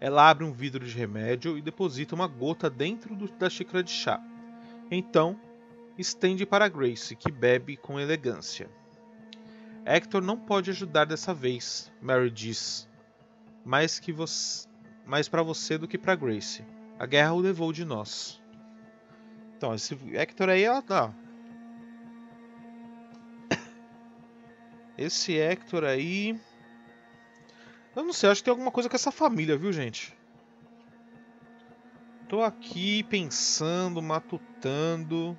[0.00, 3.90] Ela abre um vidro de remédio e deposita uma gota dentro do, da xícara de
[3.90, 4.20] chá.
[4.94, 5.40] Então,
[5.96, 8.68] estende para Grace, que bebe com elegância.
[9.86, 12.86] Hector não pode ajudar dessa vez, Mary diz.
[13.64, 14.68] Mais que você,
[15.06, 16.62] mais para você do que para Grace.
[16.98, 18.38] A guerra o levou de nós.
[19.56, 21.10] Então, esse Hector aí, ela, tá.
[24.98, 26.38] Esse Hector aí.
[27.96, 30.14] Eu não sei, acho que tem alguma coisa com essa família, viu, gente?
[32.32, 35.36] Tô aqui pensando, matutando.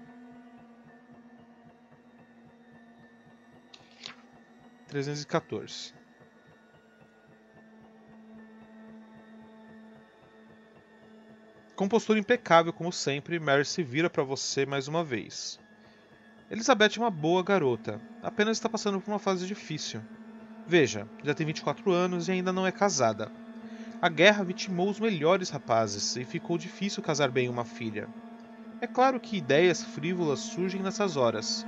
[4.88, 5.92] Trezentos e quatorze.
[11.76, 15.60] Com postura impecável, como sempre, Mary se vira para você mais uma vez.
[16.52, 20.00] Elizabeth é uma boa garota, apenas está passando por uma fase difícil.
[20.68, 23.32] Veja, já tem 24 anos e ainda não é casada.
[24.04, 28.10] A guerra vitimou os melhores rapazes e ficou difícil casar bem uma filha.
[28.82, 31.66] É claro que ideias frívolas surgem nessas horas.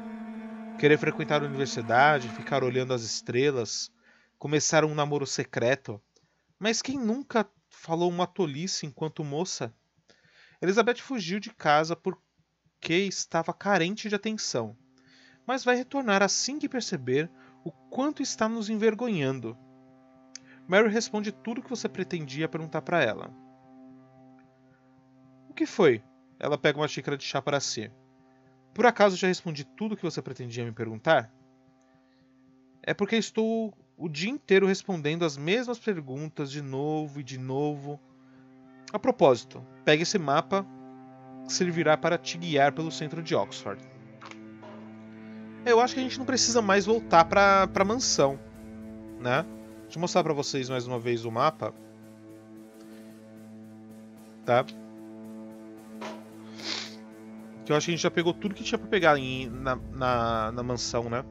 [0.78, 3.90] Querer frequentar a universidade, ficar olhando as estrelas,
[4.38, 5.98] começar um namoro secreto.
[6.60, 9.74] Mas quem nunca falou uma tolice enquanto moça?
[10.62, 14.76] Elizabeth fugiu de casa porque estava carente de atenção,
[15.48, 17.32] mas vai retornar assim que perceber
[17.64, 19.58] o quanto está nos envergonhando.
[20.68, 23.32] Mary responde tudo o que você pretendia perguntar para ela.
[25.49, 26.03] O que foi?
[26.39, 27.91] Ela pega uma xícara de chá para si.
[28.74, 31.32] Por acaso já respondi tudo o que você pretendia me perguntar?
[32.84, 37.99] É porque estou o dia inteiro respondendo as mesmas perguntas de novo e de novo.
[38.91, 40.66] A propósito, pegue esse mapa
[41.45, 43.82] que servirá para te guiar pelo centro de Oxford.
[45.66, 48.39] Eu acho que a gente não precisa mais voltar para a mansão,
[49.20, 49.45] né?
[49.86, 51.74] Deixa eu mostrar para vocês mais uma vez o mapa.
[54.46, 54.66] Tá?
[57.64, 59.76] Que eu acho que a gente já pegou tudo que tinha para pegar em, na,
[59.76, 61.24] na, na mansão, né?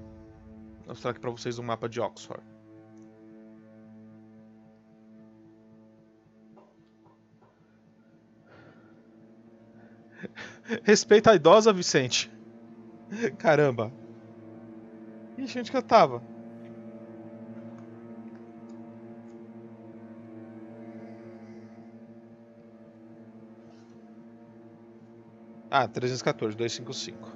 [0.81, 2.43] Vou mostrar aqui para vocês o mapa de Oxford.
[10.83, 12.31] Respeita a idosa, Vicente.
[13.39, 13.93] Caramba.
[15.39, 16.34] Ixi, onde que eu tava?
[25.77, 27.33] Ah, 314, 255.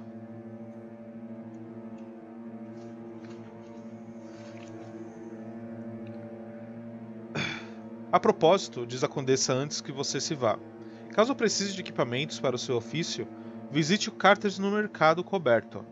[8.09, 10.57] A propósito, diz a Condessa antes que você se vá.
[11.11, 13.27] Caso precise de equipamentos para o seu ofício,
[13.69, 15.85] visite o Carters no mercado coberto.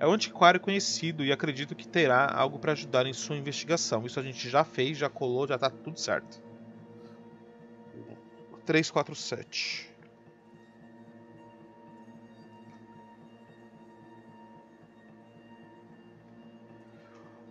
[0.00, 4.04] É um antiquário conhecido e acredito que terá algo para ajudar em sua investigação.
[4.04, 6.42] Isso a gente já fez, já colou, já está tudo certo.
[8.66, 9.93] 347.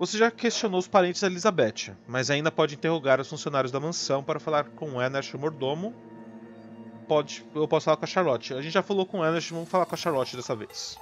[0.04, 4.22] Você já questionou os parentes da Elizabeth, mas ainda pode interrogar os funcionários da mansão
[4.22, 5.96] para falar com Ernest, o mordomo,
[7.08, 8.54] pode, eu posso falar com a Charlotte.
[8.54, 11.00] A gente já falou com ela, vamos falar com a Charlotte dessa vez.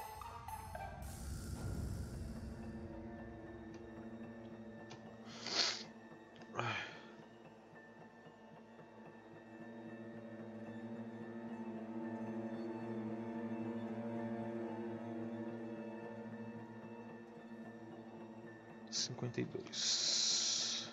[19.32, 20.90] Cinquenta e dois.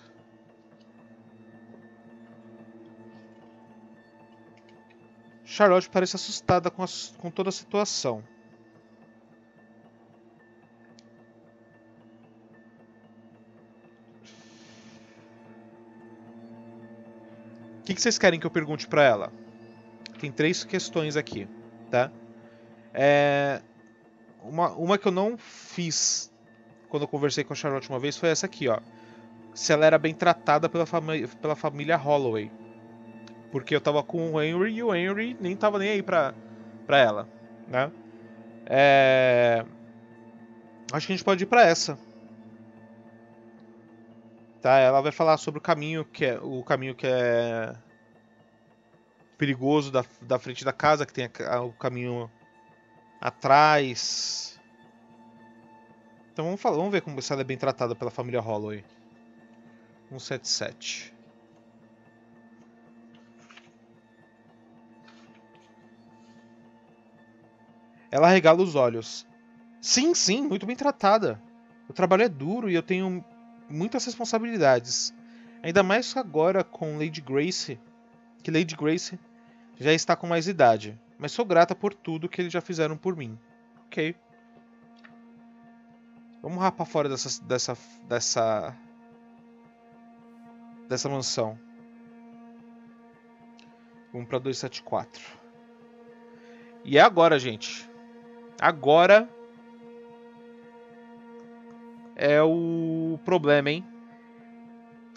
[5.44, 6.86] Charlotte parece assustada com, a,
[7.18, 8.22] com toda a situação.
[17.80, 19.32] O que, que, vocês querem que eu pergunte para ela?
[20.20, 21.48] Tem três questões aqui,
[21.90, 22.12] tá?
[22.92, 23.62] É...
[24.42, 26.30] Uma, uma que eu não fiz
[26.88, 28.78] quando eu conversei com a Charlotte uma vez foi essa aqui, ó.
[29.54, 32.50] Se ela era bem tratada pela, fami pela família Holloway.
[33.50, 36.34] Porque eu tava com o Henry e o Henry nem tava nem aí pra,
[36.86, 37.28] pra ela,
[37.66, 37.90] né?
[38.66, 39.64] É...
[40.92, 41.98] Acho que a gente pode ir pra essa.
[44.60, 47.74] Tá, ela vai falar sobre o caminho que é o caminho que é
[49.38, 52.30] perigoso da, da frente da casa, que tem a, o caminho
[53.20, 54.57] atrás.
[56.38, 58.84] Então vamos, falar, vamos ver como ela é bem tratada pela família Holloway.
[60.08, 61.12] 177.
[68.08, 69.26] Ela regala os olhos.
[69.80, 71.42] Sim, sim, muito bem tratada.
[71.88, 73.24] O trabalho é duro e eu tenho
[73.68, 75.12] muitas responsabilidades.
[75.60, 77.80] Ainda mais agora com Lady Grace,
[78.44, 79.18] que Lady Grace
[79.76, 80.96] já está com mais idade.
[81.18, 83.36] Mas sou grata por tudo que eles já fizeram por mim.
[83.86, 84.14] Ok.
[86.40, 88.76] Vamos rapar fora dessa dessa dessa
[90.88, 91.58] dessa mansão.
[94.12, 95.22] Vamos para 274.
[96.84, 97.88] E é agora, gente.
[98.60, 99.28] Agora
[102.16, 103.84] é o problema, hein?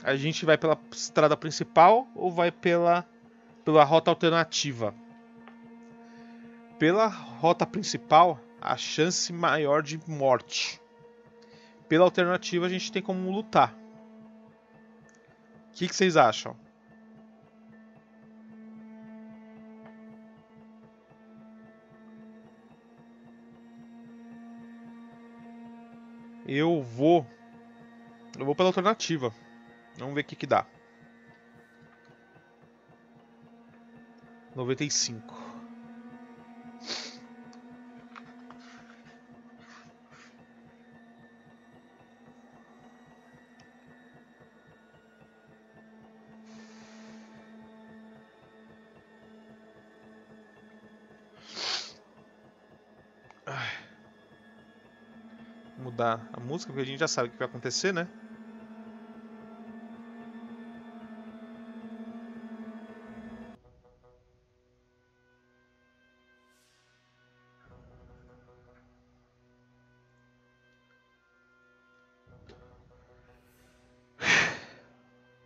[0.04, 3.08] A gente vai pela estrada principal ou vai pela
[3.64, 4.94] pela rota alternativa?
[6.80, 10.82] Pela rota principal, a chance maior de morte.
[11.92, 13.76] Pela alternativa, a gente tem como lutar.
[15.68, 16.56] O que, que vocês acham?
[26.48, 27.28] Eu vou.
[28.40, 29.36] Eu vou pela alternativa.
[29.98, 30.66] Vamos ver o que, que dá.
[34.56, 35.51] 95.
[56.02, 58.10] Mudar a música, porque a gente já sabe o que vai acontecer, né?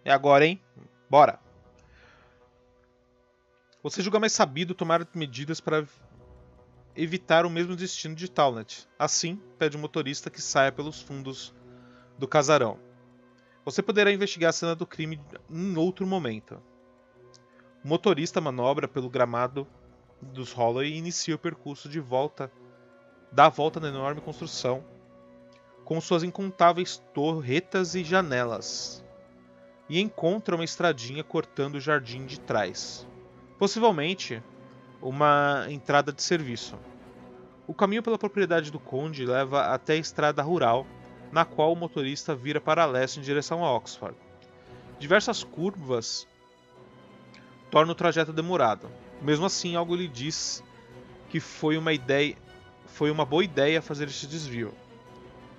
[0.05, 0.61] É agora, hein?
[1.09, 1.37] Bora!
[3.83, 5.85] Você julga mais sabido tomar medidas para
[6.95, 8.87] evitar o mesmo destino de Talnet.
[8.97, 11.53] Assim, pede o motorista que saia pelos fundos
[12.17, 12.79] do casarão.
[13.63, 15.19] Você poderá investigar a cena do crime
[15.49, 16.61] em outro momento.
[17.83, 19.67] O motorista manobra pelo gramado
[20.21, 22.51] dos Holloway e inicia o percurso de volta,
[23.31, 24.83] dá a volta na enorme construção,
[25.83, 29.05] com suas incontáveis torretas e janelas
[29.87, 33.07] e encontra uma estradinha cortando o jardim de trás.
[33.57, 34.41] Possivelmente
[35.09, 36.75] uma entrada de serviço.
[37.67, 40.85] O caminho pela propriedade do conde leva até a estrada rural,
[41.31, 44.15] na qual o motorista vira para leste em direção a Oxford.
[44.99, 46.27] Diversas curvas
[47.69, 48.89] tornam o trajeto demorado.
[49.21, 50.63] Mesmo assim, algo lhe diz
[51.29, 52.35] que foi uma ideia,
[52.85, 54.73] foi uma boa ideia fazer este desvio.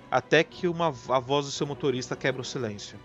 [0.09, 2.97] Até que uma, a voz do seu motorista quebra o silêncio.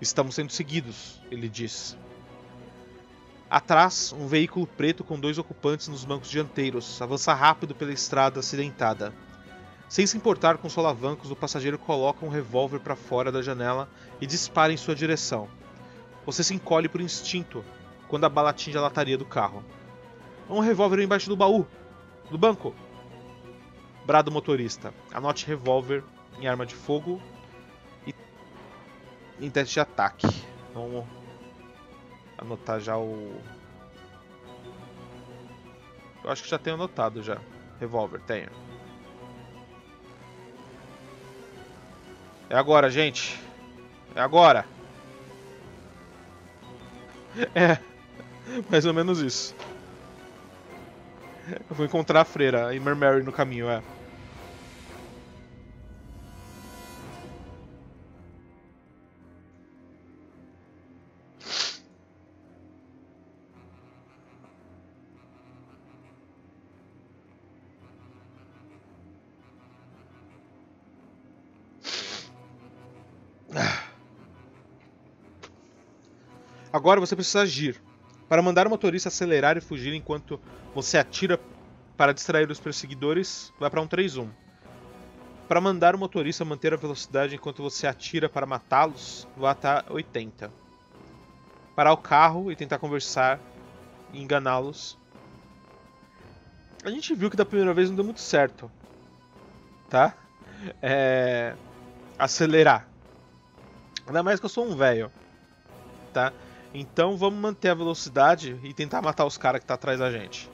[0.00, 1.96] Estamos sendo seguidos, ele diz.
[3.52, 9.12] Atrás, um veículo preto com dois ocupantes nos bancos dianteiros avança rápido pela estrada acidentada.
[9.90, 13.90] Sem se importar com os solavancos, o passageiro coloca um revólver para fora da janela
[14.22, 15.50] e dispara em sua direção.
[16.24, 17.62] Você se encolhe por instinto
[18.08, 19.62] quando a bala atinge a lataria do carro.
[20.48, 21.66] Há um revólver embaixo do baú,
[22.30, 22.74] do banco.
[24.06, 24.94] Brado motorista.
[25.12, 26.02] Anote revólver
[26.40, 27.20] em arma de fogo
[29.38, 30.26] em teste de ataque.
[30.72, 31.04] Vamos
[32.42, 33.40] anotar já o.
[36.22, 37.38] Eu acho que já tenho anotado já.
[37.80, 38.48] Revolver, tenho.
[42.48, 43.40] É agora, gente.
[44.14, 44.66] É agora.
[47.54, 47.78] É.
[48.68, 49.56] Mais ou menos isso.
[51.48, 53.82] Eu vou encontrar a freira e Mary no caminho, é.
[76.82, 77.80] Agora você precisa agir.
[78.28, 80.40] Para mandar o motorista acelerar e fugir enquanto
[80.74, 81.38] você atira
[81.96, 84.28] para distrair os perseguidores, vai para um 3-1.
[85.46, 90.50] Para mandar o motorista manter a velocidade enquanto você atira para matá-los, vai até 80.
[91.76, 93.38] Parar o carro e tentar conversar
[94.12, 94.98] e enganá-los.
[96.84, 98.68] A gente viu que da primeira vez não deu muito certo.
[99.88, 100.16] Tá?
[100.82, 101.54] É...
[102.18, 102.88] Acelerar.
[104.04, 105.12] Ainda mais que eu sou um velho.
[106.12, 106.32] Tá?
[106.74, 110.50] Então vamos manter a velocidade e tentar matar os caras que tá atrás da gente.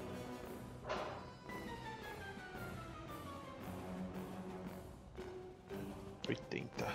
[6.28, 6.86] Oitenta.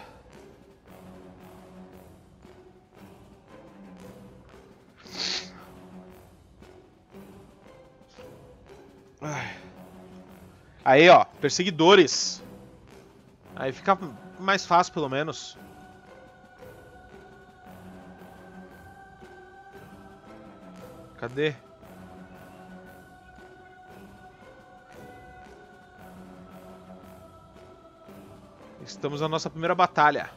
[10.84, 12.44] Aí, ó, perseguidores.
[13.56, 13.98] Aí fica
[14.38, 15.58] mais fácil, pelo menos.
[21.24, 21.56] Cadê?
[28.86, 30.30] Estamos na nossa primeira batalha.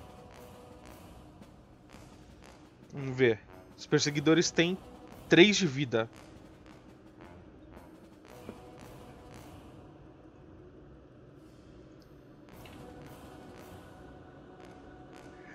[2.93, 3.41] Vamos ver.
[3.77, 4.79] Os perseguidores têm
[5.29, 6.09] 3 de vida.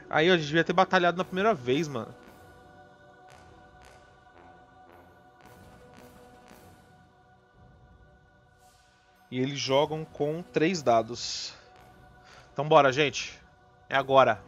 [0.10, 2.21] Aí, ó, a gente devia ter batalhado na primeira vez, mano.
[9.32, 11.54] E eles jogam com três dados.
[12.52, 13.40] Então bora, gente.
[13.90, 14.44] É agora.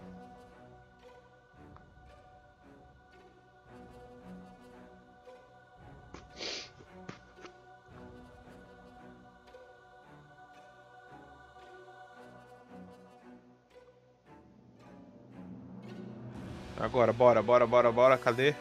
[16.78, 18.18] Agora, bora, bora, bora, bora.
[18.18, 18.54] Cadê?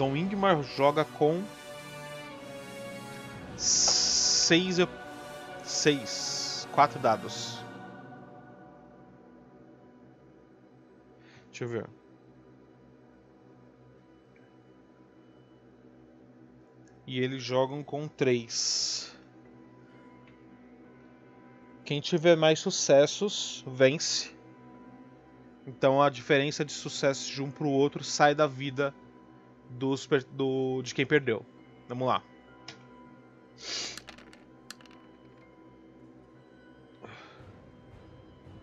[0.00, 1.44] Dom Ingmar joga com
[3.54, 4.78] seis,
[5.62, 7.62] seis, quatro dados.
[11.48, 11.90] Deixa eu ver.
[17.06, 19.14] E eles jogam com três.
[21.84, 24.34] Quem tiver mais sucessos vence.
[25.66, 28.94] Então a diferença de sucesso de um para o outro sai da vida
[29.70, 31.44] dos, do, de quem perdeu.
[31.88, 32.22] Vamos lá.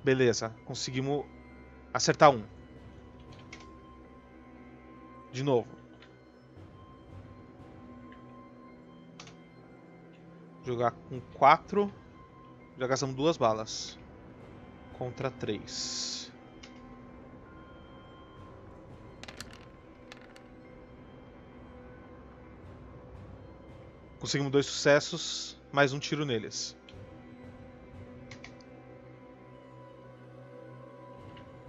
[0.04, 1.26] Beleza, conseguimos
[1.94, 2.44] acertar um.
[5.32, 5.68] De novo.
[10.64, 11.92] Jogar com quatro.
[12.78, 14.00] Já gastamos duas balas.
[14.98, 16.32] Contra três.
[24.28, 26.78] Conseguimos dois sucessos, mais um tiro neles.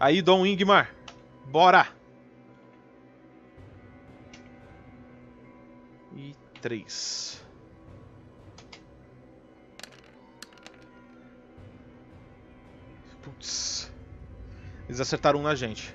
[0.00, 0.92] Aí, Dom Ingmar.
[1.44, 1.86] Bora!
[6.16, 7.46] E três.
[13.22, 13.88] Putz.
[14.88, 15.94] Eles acertaram um na gente.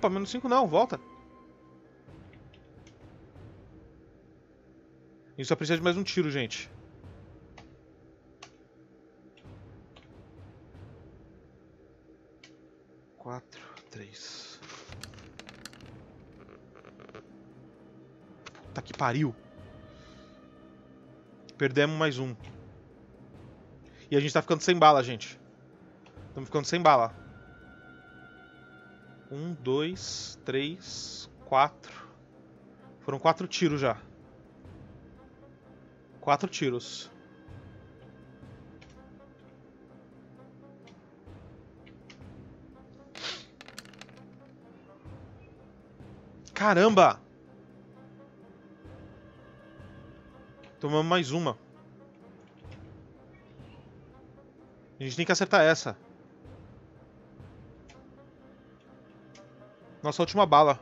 [0.00, 0.98] Opa, menos 5 não, volta.
[5.36, 6.70] Gente só precisa de mais um tiro, gente.
[13.18, 14.58] Quatro, três.
[18.68, 19.34] Puta que pariu.
[21.58, 22.34] Perdemos mais um.
[24.10, 25.38] E a gente tá ficando sem bala, gente.
[26.28, 27.29] Estamos ficando sem bala.
[29.30, 31.92] Um, dois, três, quatro.
[32.98, 33.96] Foram quatro tiros já.
[36.20, 37.10] Quatro tiros.
[46.52, 47.20] Caramba!
[50.78, 51.56] Tomamos mais uma.
[54.98, 55.96] A gente tem que acertar essa.
[60.02, 60.80] Nossa última bala.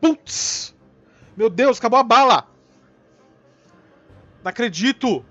[0.00, 0.74] Putz!
[1.36, 2.48] Meu Deus, acabou a bala!
[4.42, 5.24] Não acredito!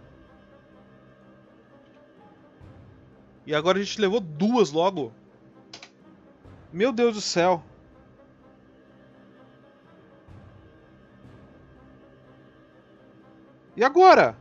[3.45, 5.13] E agora a gente levou duas logo.
[6.71, 7.63] Meu Deus do céu.
[13.77, 14.35] E agora?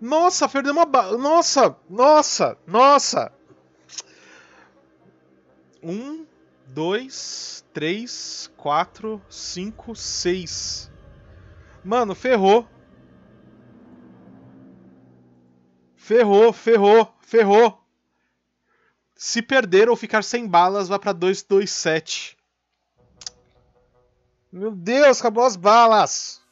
[0.00, 1.16] Nossa, perdemos uma bala.
[1.16, 3.32] Nossa, nossa, nossa.
[5.82, 6.26] Um,
[6.66, 10.90] dois, três, quatro, cinco, seis.
[11.84, 12.68] Mano, ferrou.
[15.94, 17.82] Ferrou, ferrou, ferrou.
[19.14, 22.36] Se perder ou ficar sem balas, vá pra 227.
[24.52, 26.42] Meu Deus, acabou as balas.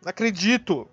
[0.00, 0.88] Não acredito.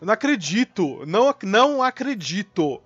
[0.00, 1.04] Eu não acredito.
[1.06, 2.82] Não, não acredito.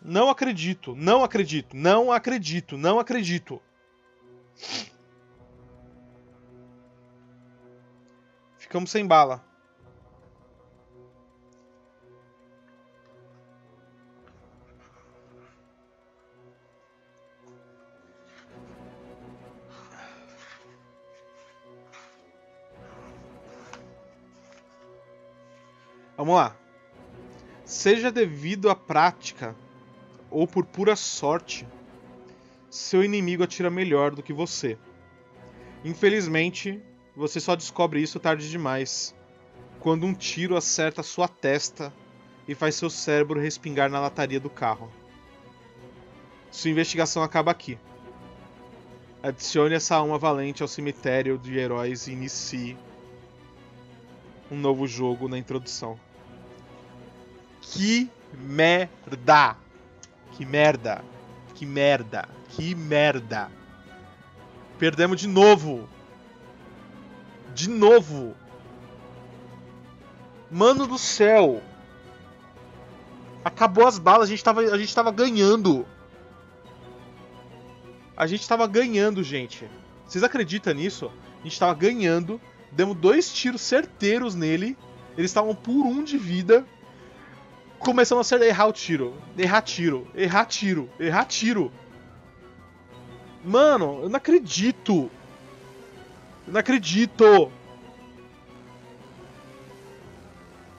[0.00, 0.94] Não acredito.
[0.94, 1.76] Não acredito.
[1.76, 2.78] Não acredito.
[2.78, 3.60] Não acredito.
[8.58, 9.44] Ficamos sem bala.
[26.26, 26.56] Vamos lá.
[27.64, 29.54] Seja devido à prática
[30.28, 31.64] ou por pura sorte,
[32.68, 34.76] seu inimigo atira melhor do que você.
[35.84, 36.82] Infelizmente,
[37.14, 39.14] você só descobre isso tarde demais,
[39.78, 41.94] quando um tiro acerta sua testa
[42.48, 44.90] e faz seu cérebro respingar na lataria do carro.
[46.50, 47.78] Sua investigação acaba aqui.
[49.22, 52.76] Adicione essa alma valente ao cemitério de heróis e inicie
[54.50, 56.04] um novo jogo na introdução.
[57.72, 59.56] Que merda!
[60.32, 61.04] Que merda!
[61.54, 62.28] Que merda!
[62.50, 63.50] Que merda!
[64.78, 65.88] Perdemos de novo!
[67.54, 68.34] De novo!
[70.50, 71.62] Mano do céu!
[73.44, 75.86] Acabou as balas, a gente tava, a gente tava ganhando.
[78.16, 79.68] A gente tava ganhando, gente.
[80.06, 81.10] Vocês acreditam nisso?
[81.40, 82.40] A gente tava ganhando,
[82.72, 84.76] demos dois tiros certeiros nele.
[85.16, 86.66] Eles estavam por um de vida.
[87.78, 89.14] Começamos a errar o tiro.
[89.36, 91.72] Errar tiro, errar tiro, errar tiro.
[93.44, 95.10] Mano, eu não acredito.
[96.46, 97.50] Eu não acredito.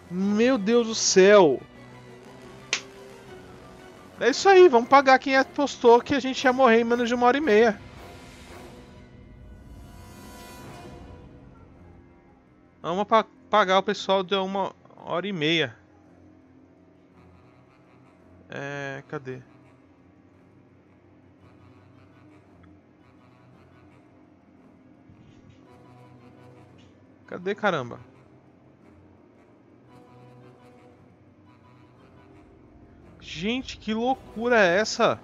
[0.10, 1.62] Meu Deus do céu.
[4.20, 7.14] É isso aí, vamos pagar quem apostou que a gente ia morrer em menos de
[7.14, 7.80] uma hora e meia.
[12.82, 14.74] Vamos pa pagar o pessoal de uma
[15.06, 15.76] hora e meia.
[18.50, 19.04] É.
[19.08, 19.42] Cadê?
[27.28, 28.00] Cadê caramba?
[33.20, 35.20] Gente, que loucura é essa?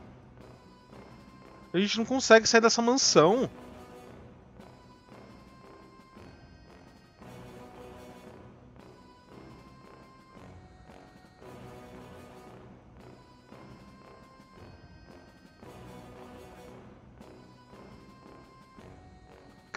[1.74, 3.50] A gente não consegue sair dessa mansão.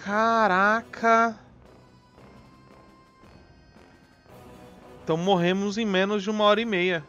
[0.07, 1.37] Caraca!
[5.03, 7.05] Então morremos em menos de uma hora e meia.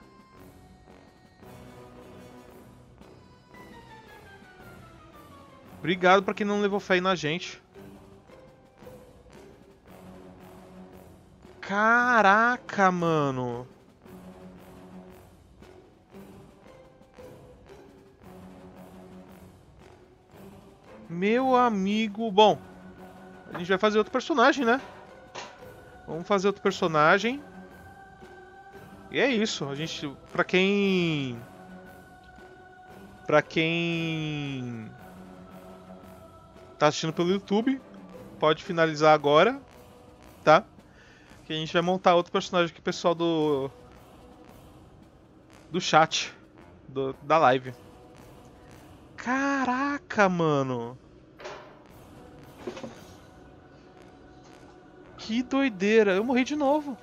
[5.77, 7.61] Obrigado pra quem não levou fé na gente.
[11.61, 13.67] Caraca, mano.
[21.07, 22.31] Meu amigo.
[22.31, 22.66] Bom,
[23.53, 24.81] a gente vai fazer outro personagem, né?
[26.07, 27.41] Vamos fazer outro personagem.
[29.11, 29.67] E é isso.
[29.67, 31.39] A gente, pra quem,
[33.25, 34.89] pra quem
[36.77, 37.81] tá assistindo pelo YouTube,
[38.39, 39.59] pode finalizar agora,
[40.43, 40.63] tá?
[41.45, 43.71] Que a gente vai montar outro personagem o pessoal do
[45.71, 46.33] do chat
[46.87, 47.73] do, da live.
[49.15, 50.97] Caraca, mano.
[55.27, 56.15] Que doideira.
[56.15, 56.97] Eu morri de novo.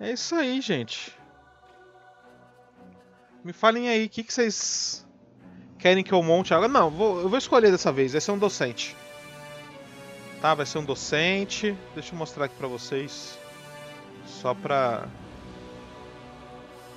[0.00, 1.16] É isso aí, gente.
[3.44, 5.03] Me falem aí, o que, que vocês
[5.84, 6.66] querem que eu monte agora?
[6.66, 8.12] Não, vou, eu vou escolher dessa vez.
[8.12, 8.96] Vai ser um docente.
[10.40, 11.76] Tá, vai ser um docente.
[11.92, 13.38] Deixa eu mostrar aqui pra vocês.
[14.24, 15.06] Só pra...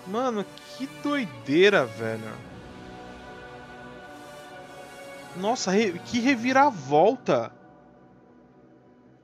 [0.07, 0.45] Mano,
[0.77, 2.31] que doideira, velho.
[5.35, 5.73] Nossa,
[6.05, 7.51] que reviravolta.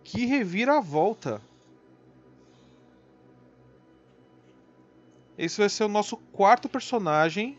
[0.03, 1.41] Que reviravolta.
[5.37, 7.57] Esse vai ser o nosso quarto personagem.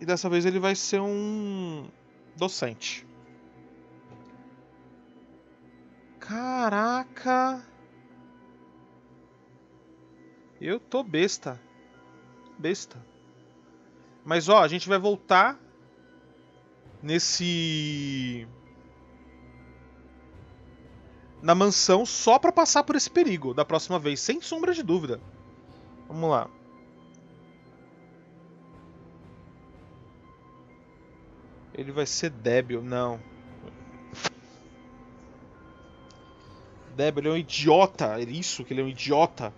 [0.00, 1.86] E dessa vez ele vai ser um
[2.34, 3.06] docente.
[6.18, 7.62] Caraca!
[10.58, 11.60] Eu tô besta.
[12.58, 13.04] Besta.
[14.24, 15.58] Mas ó, a gente vai voltar
[17.02, 18.46] nesse
[21.42, 25.20] na mansão só para passar por esse perigo da próxima vez, sem sombra de dúvida.
[26.06, 26.50] Vamos lá.
[31.80, 33.18] Ele vai ser débil, não.
[36.94, 38.20] Débil, ele é um idiota.
[38.20, 39.50] É isso que ele é um idiota.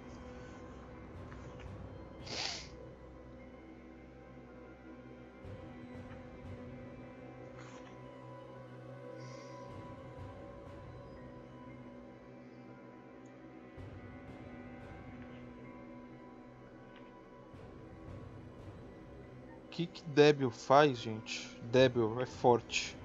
[19.87, 21.61] Que que débil faz, gente?
[21.65, 22.97] Débil é forte.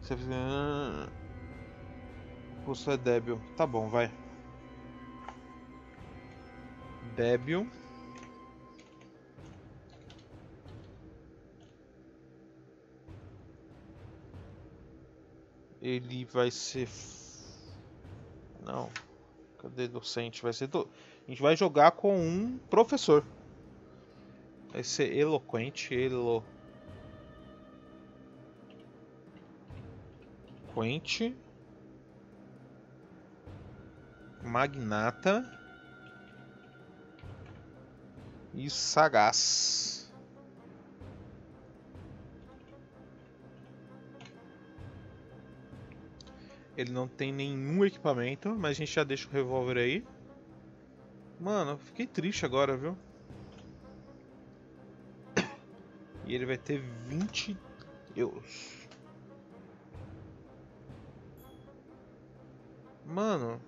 [0.00, 0.14] Você
[2.64, 3.40] Você é débil.
[3.56, 4.12] Tá bom, vai.
[7.16, 7.68] Débil.
[15.80, 16.88] Ele vai ser.
[18.64, 18.90] Não.
[19.58, 20.42] Cadê docente?
[20.42, 20.66] Vai ser.
[20.68, 20.88] Do...
[21.26, 23.24] A gente vai jogar com um professor.
[24.74, 26.42] Vai ser eloquente, elo...
[30.66, 31.36] Eloquente.
[34.42, 35.48] Magnata.
[38.52, 40.12] E sagaz.
[46.76, 50.04] Ele não tem nenhum equipamento, mas a gente já deixa o revólver aí.
[51.38, 52.98] Mano, fiquei triste agora, viu?
[56.34, 57.56] Ele vai ter 20
[58.16, 58.88] euros.
[63.06, 63.60] Mano,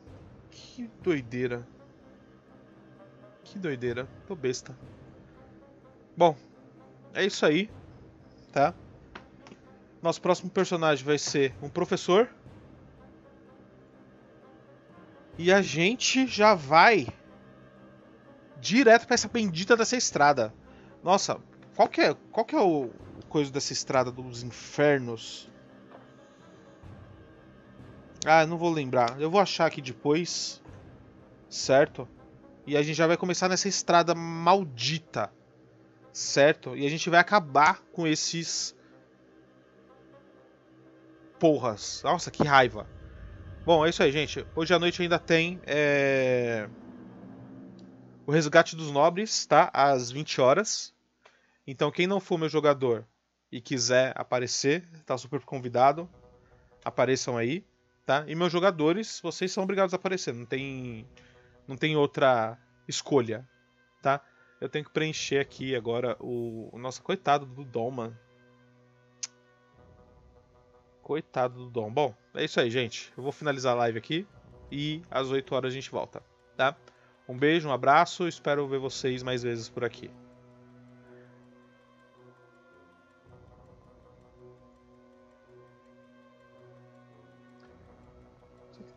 [0.51, 1.67] que doideira.
[3.45, 4.09] Que doideira.
[4.27, 4.77] Tô besta.
[6.17, 6.37] Bom,
[7.15, 7.71] é isso aí,
[8.53, 8.75] tá?
[10.03, 12.29] Nosso próximo personagem vai ser um professor.
[15.39, 17.07] E a gente já vai
[18.59, 20.53] direto para essa bendita dessa estrada.
[21.03, 21.39] Nossa,
[21.77, 22.91] qual que é, qual que é o
[23.29, 25.49] coisa dessa estrada dos infernos?
[28.25, 29.21] Ah, não vou lembrar.
[29.21, 30.63] Eu vou achar aqui depois.
[31.49, 32.09] Certo?
[32.67, 35.31] E a gente já vai começar nessa estrada maldita.
[36.13, 36.75] Certo?
[36.75, 38.75] E a gente vai acabar com esses
[41.39, 42.03] porras.
[42.03, 42.89] Nossa, que raiva.
[43.67, 44.47] Bom, é isso aí, gente.
[44.57, 46.69] Hoje à noite ainda tem é...
[48.27, 49.71] o Resgate dos Nobres, tá?
[49.75, 50.96] Às 20 horas.
[51.67, 53.07] Então, quem não for meu jogador
[53.51, 56.09] e quiser aparecer, tá super convidado.
[56.85, 57.65] Apareçam aí,
[58.05, 58.25] tá?
[58.29, 60.33] E meus jogadores, vocês são obrigados a aparecer.
[60.33, 61.07] Não tem,
[61.67, 62.57] não tem outra
[62.87, 63.49] escolha,
[64.01, 64.21] tá?
[64.61, 68.17] Eu tenho que preencher aqui agora o, o nosso coitado do Dolman.
[71.03, 71.93] Coitado do Dom.
[71.93, 73.13] Bom, é isso aí, gente.
[73.17, 74.27] Eu vou finalizar a live aqui
[74.71, 76.23] e às 8 horas a gente volta,
[76.57, 76.77] tá?
[77.29, 80.11] Um beijo, um abraço, espero ver vocês mais vezes por aqui.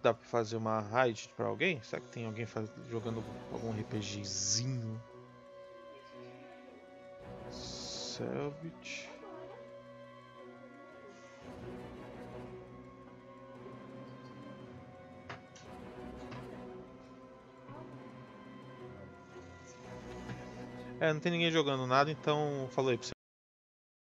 [0.02, 1.82] Dá pra fazer uma raid pra alguém?
[1.84, 2.70] Será que tem alguém faz...
[2.90, 5.02] jogando algum RPGzinho?
[7.52, 9.10] Selbit.
[21.00, 23.19] É, não tem ninguém jogando nada, então aí pra você.